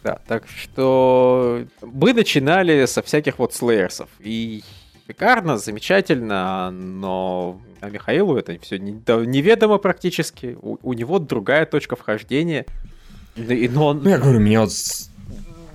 [0.02, 4.08] Да, так что мы начинали со всяких вот слэерсов.
[4.18, 4.64] И
[5.06, 10.56] шикарно, замечательно, но а Михаилу это все неведомо практически.
[10.60, 12.66] У, у него другая точка вхождения.
[13.36, 14.02] И, но он...
[14.02, 14.70] Ну, я говорю, меня вот...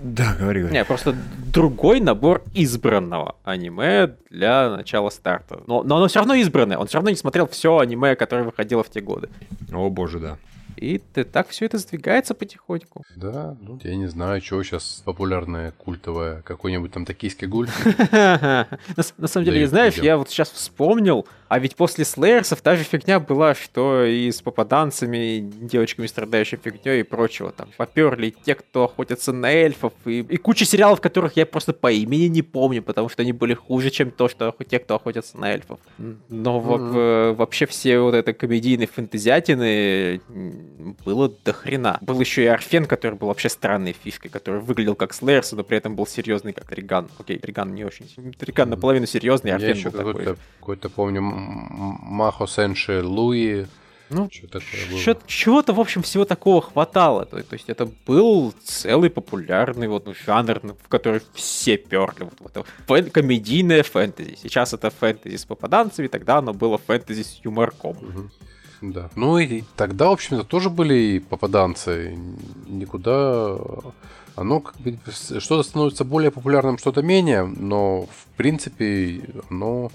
[0.01, 0.75] Да, говори, говори.
[0.75, 1.15] Не, просто
[1.51, 5.61] другой набор избранного аниме для начала старта.
[5.65, 6.77] Но, но оно все равно избранное.
[6.77, 9.29] Он все равно не смотрел все аниме, которое выходило в те годы.
[9.73, 10.37] О боже, да.
[10.77, 13.03] И ты, так все это сдвигается потихоньку.
[13.15, 16.41] Да, ну, я не знаю, что сейчас популярное, культовое.
[16.43, 17.67] Какой-нибудь там токийский гуль.
[18.11, 23.19] На самом деле, знаешь, я вот сейчас вспомнил, а ведь после Слеерсов та же фигня
[23.19, 27.51] была, что и с попаданцами, девочками, страдающими фигней и прочего.
[27.51, 31.91] Там поперли те, кто охотятся на эльфов, и, и куча сериалов, которых я просто по
[31.91, 35.53] имени не помню, потому что они были хуже, чем то, что те, кто охотятся на
[35.53, 35.79] эльфов.
[35.97, 37.35] Но mm-hmm.
[37.35, 40.21] вообще все вот это комедийные фэнтезиатины
[41.05, 41.97] было до хрена.
[42.01, 45.77] Был еще и Арфен, который был вообще странной фишкой, который выглядел как Слеерс, но при
[45.77, 47.09] этом был серьезный, как Триган.
[47.19, 48.33] Окей, Триган не очень.
[48.33, 50.35] Триган наполовину серьезный, Арфен был такой.
[50.59, 53.65] Какой-то, помню, Махо Сенши Луи.
[54.09, 57.25] Ну, что такое чего-то, в общем, всего такого хватало.
[57.25, 62.29] То, то есть это был целый популярный вот жанр, в который все перли.
[62.39, 64.37] Вот, вот, фэн, комедийное фэнтези.
[64.41, 67.97] Сейчас это фэнтези с попаданцами, тогда оно было фэнтези с юморком.
[67.97, 68.29] Угу.
[68.81, 69.09] Да.
[69.15, 72.17] Ну и тогда, в общем-то, тоже были попаданцы.
[72.67, 73.57] Никуда
[74.35, 79.91] оно как бы что-то становится более популярным, что-то менее, но в принципе оно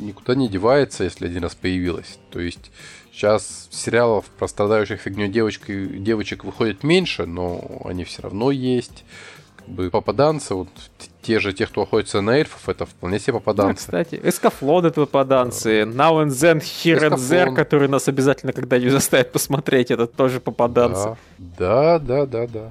[0.00, 2.18] никуда не девается, если один раз появилось.
[2.30, 2.70] То есть
[3.12, 5.66] сейчас сериалов про страдающих фигню девочек,
[6.02, 9.04] девочек выходит меньше, но они все равно есть.
[9.56, 10.68] Как бы попаданцы, вот
[11.22, 13.90] те же, те, кто охотится на эльфов, это вполне себе попаданцы.
[13.90, 18.92] Да, кстати, эскафлон это попаданцы, Now and Then, Here and There, который нас обязательно когда-нибудь
[18.92, 21.16] заставит посмотреть, это тоже попаданцы.
[21.38, 22.46] Да, да, да, да.
[22.46, 22.70] да.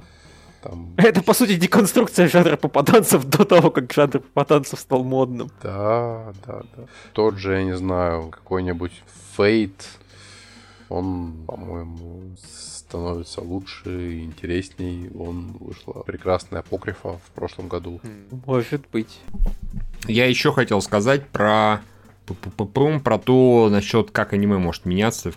[0.62, 0.94] Там...
[0.96, 5.50] Это, по сути, деконструкция жанра попаданцев до того, как жанр попаданцев стал модным.
[5.60, 6.84] Да, да, да.
[7.12, 8.92] Тот же, я не знаю, какой-нибудь
[9.36, 9.88] Фейт,
[10.92, 15.10] он, по-моему, становится лучше и интересней.
[15.18, 18.00] Он вышла прекрасная апокрифа в прошлом году.
[18.46, 19.20] Может быть.
[20.06, 21.80] Я еще хотел сказать про
[23.00, 25.36] про то, насчет как аниме может меняться в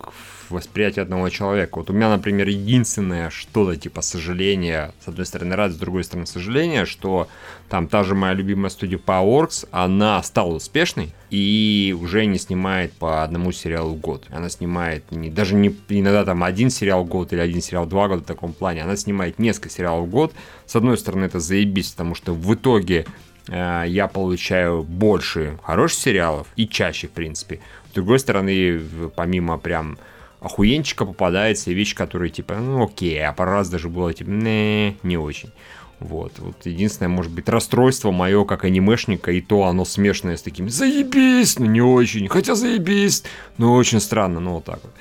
[0.50, 1.80] восприятии одного человека.
[1.80, 6.28] Вот у меня, например, единственное что-то типа сожаление, с одной стороны радость, с другой стороны
[6.28, 7.28] сожаление, что
[7.70, 13.24] там та же моя любимая студия Powerworks, она стала успешной и уже не снимает по
[13.24, 14.26] одному сериалу в год.
[14.30, 17.90] Она снимает не, даже не иногда там один сериал в год или один сериал в
[17.90, 18.84] два года в таком плане.
[18.84, 20.34] Она снимает несколько сериалов в год.
[20.66, 23.06] С одной стороны, это заебись, потому что в итоге
[23.48, 27.60] я получаю больше хороших сериалов и чаще, в принципе.
[27.92, 28.82] С другой стороны,
[29.16, 29.98] помимо прям
[30.40, 35.18] охуенчика попадается вещь, которые типа, ну окей, а пару раз даже было типа, не, не
[35.18, 35.52] очень.
[36.00, 40.70] Вот, вот единственное, может быть, расстройство мое как анимешника, и то оно смешанное с таким
[40.70, 43.24] «заебись», но не очень, хотя заебись,
[43.58, 44.92] но очень странно, ну вот так вот.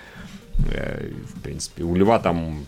[0.73, 2.65] Э, в принципе, у Льва там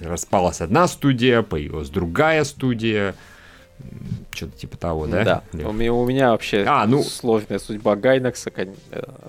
[0.00, 3.14] распалась одна студия, появилась другая студия,
[4.30, 5.42] что-то типа того, да?
[5.52, 5.68] Да.
[5.68, 7.02] У меня, у меня вообще а, ну...
[7.02, 8.52] сложная судьба Гайнакса,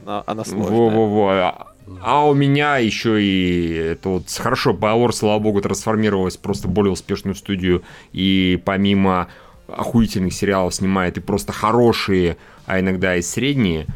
[0.04, 0.72] она, она сложная.
[0.72, 1.30] Во-во-во.
[1.32, 1.68] А,
[2.02, 6.92] а у меня еще и это вот хорошо, Power, слава богу, трансформировалась в просто более
[6.92, 7.84] успешную студию.
[8.14, 9.28] И помимо
[9.68, 13.88] охуительных сериалов снимает и просто хорошие, а иногда и средние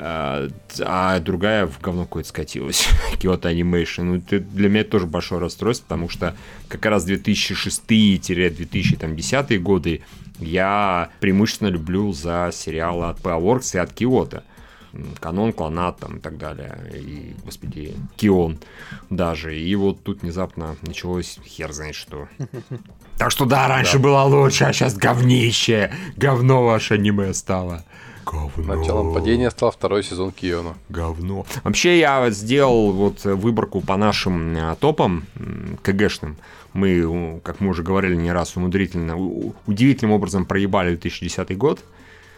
[0.00, 0.46] а,
[0.80, 2.86] а другая в говно какое-то скатилась.
[3.18, 4.04] Kyoto Animation.
[4.04, 6.36] Ну, это для меня тоже большое расстройство, потому что
[6.68, 10.02] как раз 2006-2010 годы
[10.38, 14.44] я преимущественно люблю за сериалы от Powerworks и от Kyoto.
[15.20, 16.78] Канон, Клонат там и так далее.
[16.94, 18.58] И, господи, Кион
[19.10, 19.58] даже.
[19.58, 22.28] И вот тут внезапно началось хер знает что.
[23.18, 24.04] Так что да, раньше да.
[24.04, 25.90] было лучше, а сейчас говнище.
[26.16, 27.84] Говно ваше аниме стало.
[28.30, 28.74] Говно.
[28.74, 30.74] Началом падения стал второй сезон Киона.
[30.88, 31.46] Говно.
[31.64, 35.24] Вообще я сделал вот выборку по нашим э, топам
[35.82, 36.36] КГшным.
[36.74, 39.16] Мы, как мы уже говорили не раз, умудрительно,
[39.66, 41.80] удивительным образом проебали 2010 год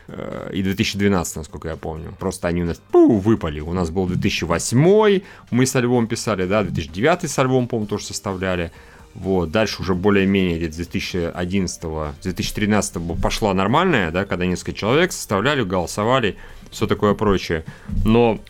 [0.08, 2.14] э, и 2012, насколько я помню.
[2.18, 3.60] Просто они у нас пу, выпали.
[3.60, 8.70] У нас был 2008, мы с альбомом писали, да, 2009 с альбомом, по-моему, тоже составляли.
[9.14, 11.82] Вот, дальше уже более-менее с 2011
[12.22, 16.36] 2013 пошла нормальная, да, когда несколько человек составляли, голосовали,
[16.70, 17.64] все такое прочее.
[18.04, 18.40] Но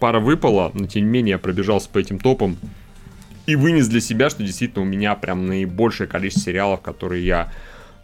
[0.00, 2.56] пара выпала, но тем не менее я пробежался по этим топам
[3.46, 7.52] и вынес для себя, что действительно у меня прям наибольшее количество сериалов, которые я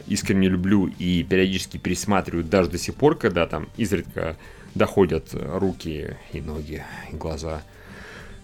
[0.06, 4.36] искренне люблю и периодически пересматриваю даже до сих пор, когда там изредка
[4.76, 7.62] доходят руки и ноги и глаза–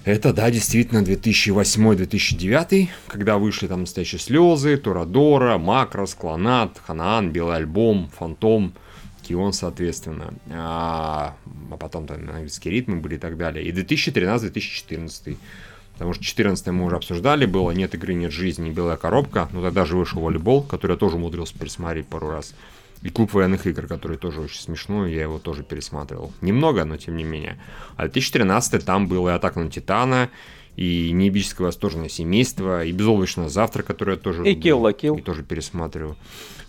[0.04, 8.10] это, да, действительно 2008-2009, когда вышли там настоящие слезы, Торадора, Макрос, Клонат, Ханаан, Белый альбом,
[8.18, 8.74] Фантом,
[9.22, 10.34] Кион, соответственно.
[10.50, 11.36] А,
[11.70, 13.64] а потом там английские ритмы были и так далее.
[13.64, 15.36] И 2013-2014.
[15.92, 19.48] Потому что 14 мы уже обсуждали, было «Нет игры, нет жизни», «Белая коробка».
[19.52, 22.54] Но тогда же вышел волейбол, который я тоже умудрился пересмотреть пару раз.
[23.02, 26.32] И клуб военных игр, который тоже очень смешной, я его тоже пересматривал.
[26.40, 27.58] Немного, но тем не менее.
[27.96, 30.30] А 2013 там был и Атака на Титана,
[30.76, 34.48] и Неебическое восторженное семейство, и Безоблачный завтра, который я тоже...
[34.48, 35.18] И Kill la Kill.
[35.18, 36.16] И тоже пересматриваю.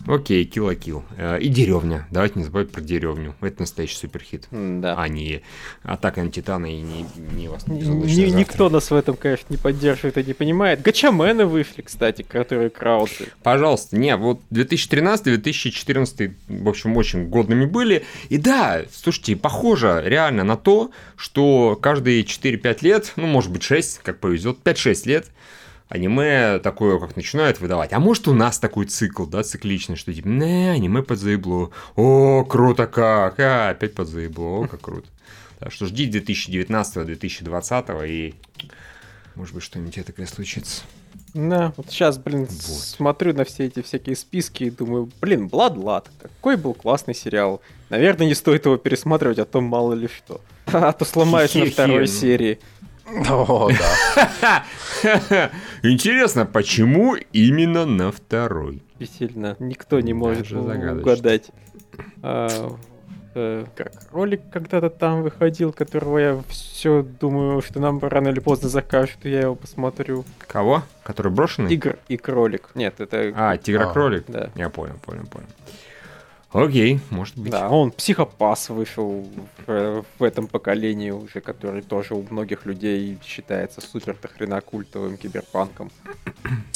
[0.06, 1.02] Окей, Kill la Kill.
[1.16, 2.06] Э, и Деревня.
[2.10, 3.34] Давайте не забывать про Деревню.
[3.40, 4.46] Это настоящий суперхит.
[4.50, 4.96] Да.
[4.98, 5.42] А не
[5.82, 10.24] Атака на Титана и не, не, не Никто нас в этом, конечно, не поддерживает и
[10.24, 10.82] не понимает.
[10.82, 13.28] Гачамены вышли, кстати, которые крауты.
[13.42, 13.96] Пожалуйста.
[13.96, 18.04] Не, вот 2013-2014, в общем, очень годными были.
[18.28, 24.00] И да, слушайте, похоже реально на то, что каждые 4-5 лет, ну, может быть, 6,
[24.02, 25.28] как повезет, 5-6 лет,
[25.94, 27.92] аниме такое, как начинают выдавать.
[27.92, 31.70] А может у нас такой цикл, да, цикличный, что типа, не, аниме под заебло.
[31.96, 35.08] О, круто как, а, опять под заебло, о, как круто.
[35.60, 38.34] Так что жди 2019-2020 и
[39.34, 40.82] может быть что-нибудь такое случится.
[41.32, 42.58] Да, вот сейчас, блин, вот.
[42.58, 47.60] смотрю на все эти всякие списки и думаю, блин, Бладлад, какой был классный сериал.
[47.88, 50.40] Наверное, не стоит его пересматривать, а то мало ли что.
[50.66, 52.58] А то сломаюсь на второй серии.
[53.06, 53.70] О,
[54.42, 54.64] да.
[55.82, 58.82] Интересно, почему именно на второй?
[58.98, 61.50] Действительно, никто не может угадать.
[62.22, 62.48] А,
[63.34, 68.68] э, как ролик когда-то там выходил, которого я все думаю, что нам рано или поздно
[68.68, 70.24] закажут, и я его посмотрю.
[70.46, 70.82] Кого?
[71.02, 71.68] Который брошенный?
[71.68, 72.70] Тигр и кролик.
[72.74, 73.32] Нет, это...
[73.36, 74.24] А, тигр-кролик?
[74.28, 74.50] А, да.
[74.54, 75.46] Я понял, понял, понял.
[76.54, 77.50] Окей, может быть.
[77.50, 79.26] Да, он психопас вышел
[79.66, 85.90] в, в этом поколении уже, который тоже у многих людей считается супер хрена культовым киберпанком.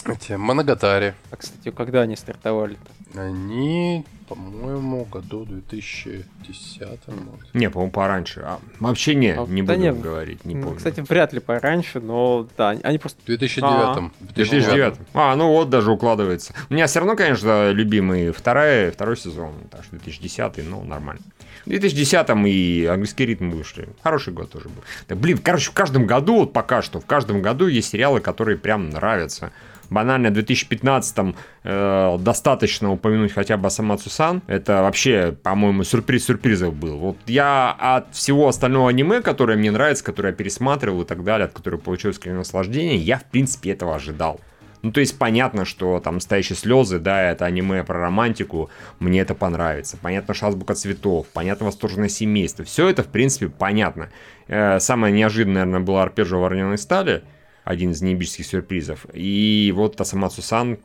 [0.05, 1.15] Эти Моногатари.
[1.31, 3.21] А, кстати, когда они стартовали-то?
[3.21, 7.55] Они, по-моему, году 2010, может.
[7.55, 8.43] Не, по-моему, пораньше.
[8.45, 10.77] А, вообще не, А, не да буду не, говорить, не Ну, помню.
[10.77, 13.21] Кстати, вряд ли пораньше, но да, они просто...
[13.23, 14.13] В 2009.
[14.21, 14.95] В 2009.
[15.15, 16.55] А, ну вот даже укладывается.
[16.69, 21.23] У меня все равно, конечно, любимый вторая, второй сезон, так что 2010, ну, нормально.
[21.65, 23.89] В 2010 и английский ритм вышли.
[24.03, 24.83] Хороший год тоже был.
[25.09, 28.57] Да, блин, короче, в каждом году, вот пока что, в каждом году есть сериалы, которые
[28.59, 29.53] прям нравятся.
[29.91, 31.35] Банально, в 2015
[31.65, 34.43] э, достаточно упомянуть хотя бы Асамацу Сан.
[34.47, 36.99] Это вообще, по-моему, сюрприз сюрпризов был.
[36.99, 41.47] Вот я от всего остального аниме, которое мне нравится, которое я пересматривал и так далее,
[41.47, 44.41] от которого получил искреннее наслаждение, я, в принципе, этого ожидал.
[44.83, 48.71] Ну, то есть понятно, что там «Настоящие слезы», да, это аниме про романтику,
[49.01, 49.97] мне это понравится.
[50.01, 52.65] Понятно, что «Азбука цветов», понятно, «Восторженное семейство».
[52.65, 54.11] Все это, в принципе, понятно.
[54.47, 57.25] Э, самое неожиданное, наверное, было «Арпеджио вороненой стали»,
[57.69, 59.05] один из неебических сюрпризов.
[59.13, 60.79] И вот Тасамацу Сан...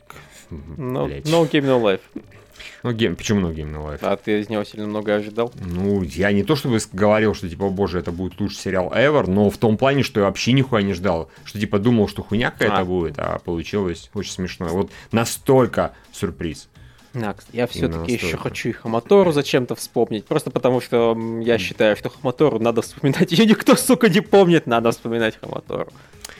[0.49, 1.25] No, блядь.
[1.25, 2.01] no Game No Life.
[2.83, 3.99] Ну, гейм, почему No Game No Life?
[4.01, 5.53] А ты из него сильно много ожидал?
[5.65, 9.49] Ну, я не то чтобы говорил, что, типа, боже, это будет лучший сериал ever, но
[9.49, 11.29] в том плане, что я вообще нихуя не ждал.
[11.45, 12.85] Что, типа, думал, что хуйня какая-то А.
[12.85, 14.67] будет, а получилось очень смешно.
[14.67, 16.67] Вот настолько сюрприз.
[17.53, 20.25] Я все-таки еще хочу и Хаматору зачем-то вспомнить.
[20.25, 23.31] Просто потому, что я считаю, что Хаматору надо вспоминать.
[23.31, 25.87] Ее никто, сука, не помнит, надо вспоминать Хаматору.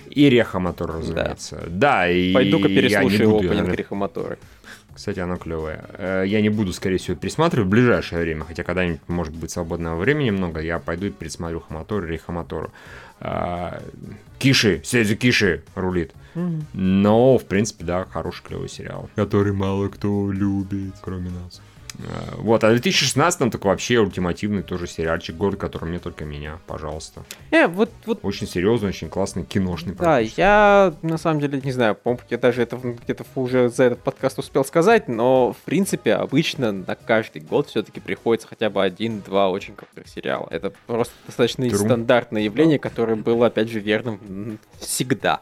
[0.10, 1.64] И Рехамотор, разумеется.
[1.68, 4.38] Да, и Пойду-ка переслушаю буду, опенинг наверное, Рихаматоры.
[4.94, 5.84] Кстати, оно клевое.
[5.98, 9.98] Э, Я не буду, скорее всего, пересматривать в ближайшее время, хотя когда-нибудь, может быть, свободного
[10.00, 12.72] времени много, я пойду и пересмотрю Хаматору и Рейхаматору.
[13.20, 13.82] А,
[14.38, 16.14] Киши, Сезю Киши рулит.
[16.74, 19.10] Но, в принципе, да, хороший клевый сериал.
[19.16, 21.62] Который мало кто любит, кроме нас.
[22.00, 26.60] А, Вот, а в 2016 так вообще ультимативный тоже сериальчик, год, который мне только меня,
[26.68, 27.24] пожалуйста.
[27.52, 29.94] Э, вот, вот Очень серьезный, очень классный, киношный.
[29.96, 34.00] Да, я на самом деле не знаю, по-моему, я даже это где-то уже за этот
[34.02, 39.50] подкаст успел сказать, но в принципе обычно на каждый год все-таки приходится хотя бы один-два
[39.50, 40.48] очень крутых сериала.
[40.50, 41.78] Это просто достаточно Тру.
[41.78, 45.42] стандартное явление, которое было, опять же, верным всегда.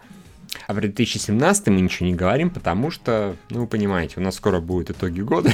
[0.67, 4.59] А в 2017 мы ничего не говорим, потому что, ну, вы понимаете, у нас скоро
[4.59, 5.51] будут итоги года.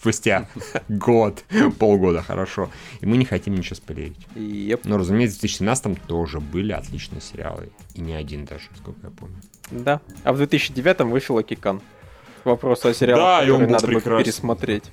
[0.00, 0.48] Спустя
[0.88, 1.44] год,
[1.78, 2.70] полгода, хорошо.
[3.00, 4.26] И мы не хотим ничего спойлерить.
[4.34, 7.68] Я- Но, разумеется, в 2017 тоже были отличные сериалы.
[7.94, 9.36] И не один даже, сколько я помню.
[9.70, 10.00] да.
[10.24, 11.80] А в 2009 вышел Акикан.
[12.44, 14.24] Вопрос о сериале, Да, который надо бы прекрасен.
[14.24, 14.84] пересмотреть.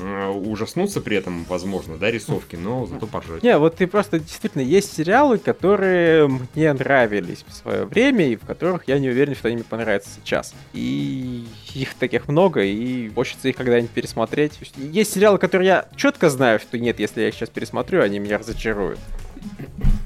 [0.00, 3.42] Э, Ужаснуться при этом, возможно, да, рисовки, но зато поржать.
[3.42, 8.44] Не, вот ты просто действительно есть сериалы, которые мне нравились в свое время, и в
[8.44, 10.54] которых я не уверен, что они мне понравятся сейчас.
[10.72, 11.44] И
[11.74, 14.58] их таких много, и хочется их когда-нибудь пересмотреть.
[14.76, 18.38] Есть сериалы, которые я четко знаю, что нет, если я их сейчас пересмотрю, они меня
[18.38, 18.98] разочаруют.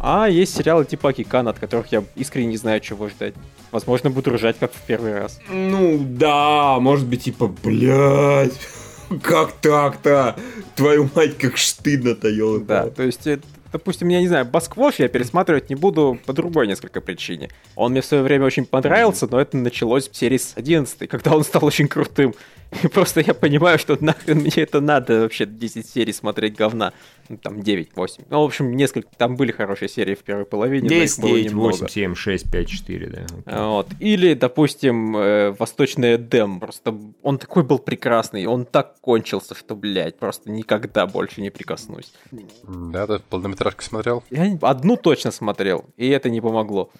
[0.01, 3.35] А есть сериалы типа Акикан, от которых я искренне не знаю, чего ждать.
[3.73, 5.41] Возможно, буду ржать, как в первый раз.
[5.49, 8.53] Ну, да, может быть, типа, блядь,
[9.21, 10.37] как так-то?
[10.77, 12.67] Твою мать, как стыдно-то, ёлка.
[12.67, 13.41] Да, то есть, э,
[13.73, 17.51] допустим, я не знаю, Басквош я пересматривать не буду по другой несколько причине.
[17.77, 21.35] Он мне в свое время очень понравился, но это началось в серии с 11, когда
[21.35, 22.35] он стал очень крутым.
[22.83, 26.93] И просто я понимаю, что нахрен мне это надо вообще 10 серий смотреть говна.
[27.29, 28.27] Ну, там 9-8.
[28.29, 31.31] Ну, в общем, несколько, там были хорошие серии в первой половине, но их 10, было
[31.31, 31.71] 9, немного.
[31.71, 33.23] 8, 7, 6, 5, 4, да.
[33.23, 33.43] окей.
[33.47, 33.89] Вот.
[34.01, 36.61] Или, допустим, э, Восточный Эдем.
[36.61, 42.13] Просто он такой был прекрасный, он так кончился, что, блядь, просто никогда больше не прикоснусь.
[42.63, 44.23] Да, ты полнометражки смотрел?
[44.31, 46.91] Я одну точно смотрел, и это не помогло.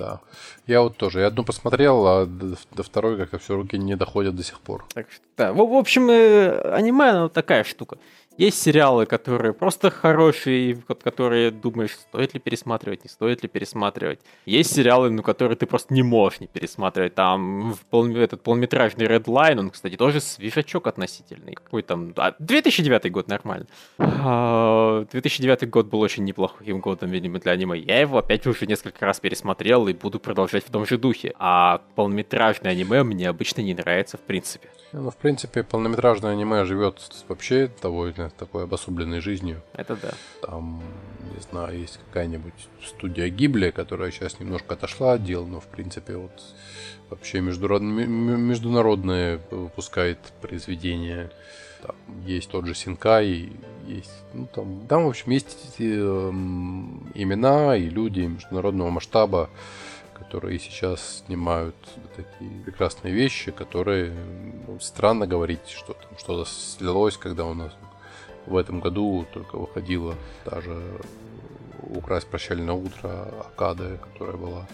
[0.00, 0.20] Да.
[0.66, 1.20] Я вот тоже.
[1.20, 4.86] Я одну посмотрел, а до, до второй как-то все руки не доходят до сих пор.
[4.94, 5.52] Так что, да.
[5.52, 7.98] В, в общем, э, аниме, оно такая штука.
[8.36, 14.20] Есть сериалы, которые просто хорошие, которые думаешь, стоит ли пересматривать, не стоит ли пересматривать.
[14.46, 17.14] Есть сериалы, ну, которые ты просто не можешь не пересматривать.
[17.14, 21.54] Там пол- этот полнометражный Red Line, он, кстати, тоже свежачок относительный.
[21.54, 22.14] Какой там...
[22.16, 23.66] а, 2009 год, нормально.
[23.98, 27.78] А, 2009 год был очень неплохим годом, видимо, для аниме.
[27.78, 31.34] Я его опять уже несколько раз пересмотрел и буду продолжать в том же духе.
[31.38, 34.70] А полнометражное аниме мне обычно не нравится в принципе.
[34.92, 37.70] Ну, в принципе, полнометражное аниме живет вообще
[38.20, 39.62] довольно такой обособленной жизнью.
[39.74, 40.10] Это да.
[40.42, 40.82] Там,
[41.34, 46.16] не знаю, есть какая-нибудь студия Гибли, которая сейчас немножко отошла от дел, но, в принципе,
[46.16, 46.32] вот
[47.08, 51.30] вообще международ- м- м- международные выпускает произведения.
[51.82, 51.96] Там
[52.26, 53.52] есть тот же Синкай,
[53.86, 59.48] есть, ну, там, там, в общем, есть эм, имена и люди международного масштаба,
[60.12, 61.74] которые сейчас снимают
[62.14, 64.12] такие прекрасные вещи, которые
[64.66, 67.72] ну, странно говорить, что там что-то слилось, когда у нас
[68.46, 70.14] в этом году только выходила
[70.44, 71.00] даже
[71.82, 74.66] «Украсть прощальное утро» Акады, которая была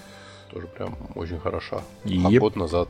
[0.50, 1.82] тоже прям очень хороша.
[2.04, 2.36] Yep.
[2.36, 2.88] А год назад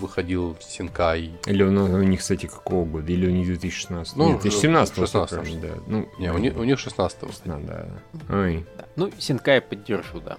[0.00, 1.32] выходил Синкай.
[1.46, 3.12] Или он, у них, кстати, какого года?
[3.12, 4.16] Или у них 2016?
[4.16, 5.68] Ну, Нет, 2017 16 да.
[5.86, 7.86] Ну, Не, у них, у них 16 да, да.
[8.28, 8.66] Ой.
[8.76, 8.84] Да.
[8.96, 10.36] Ну, Синкай поддержу, да.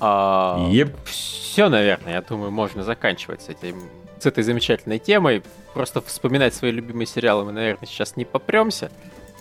[0.00, 0.94] А, Еп.
[1.04, 3.82] Все, наверное, я думаю, можно заканчивать с этим
[4.22, 5.42] с этой замечательной темой.
[5.74, 8.90] Просто вспоминать свои любимые сериалы мы, наверное, сейчас не попремся.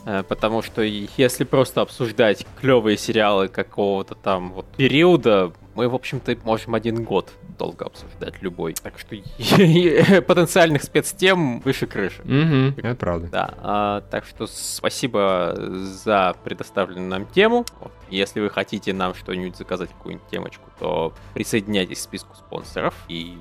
[0.05, 6.35] Э, Потому что если просто обсуждать клевые сериалы какого-то там вот периода, мы, в общем-то,
[6.43, 8.73] можем один год долго обсуждать любой.
[8.73, 9.15] Так что
[10.23, 12.21] потенциальных спецтем выше крыши.
[12.23, 13.27] Угу, это правда.
[13.31, 17.65] Да, а, так что спасибо за предоставленную нам тему.
[18.09, 23.37] Если вы хотите нам что-нибудь заказать, какую-нибудь темочку, то присоединяйтесь к списку спонсоров, и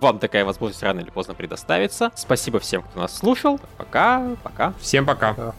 [0.00, 2.10] вам такая возможность рано или поздно предоставится.
[2.14, 3.60] Спасибо всем, кто нас слушал.
[3.76, 4.72] Пока, пока.
[4.80, 5.34] Всем пока.
[5.34, 5.54] Да.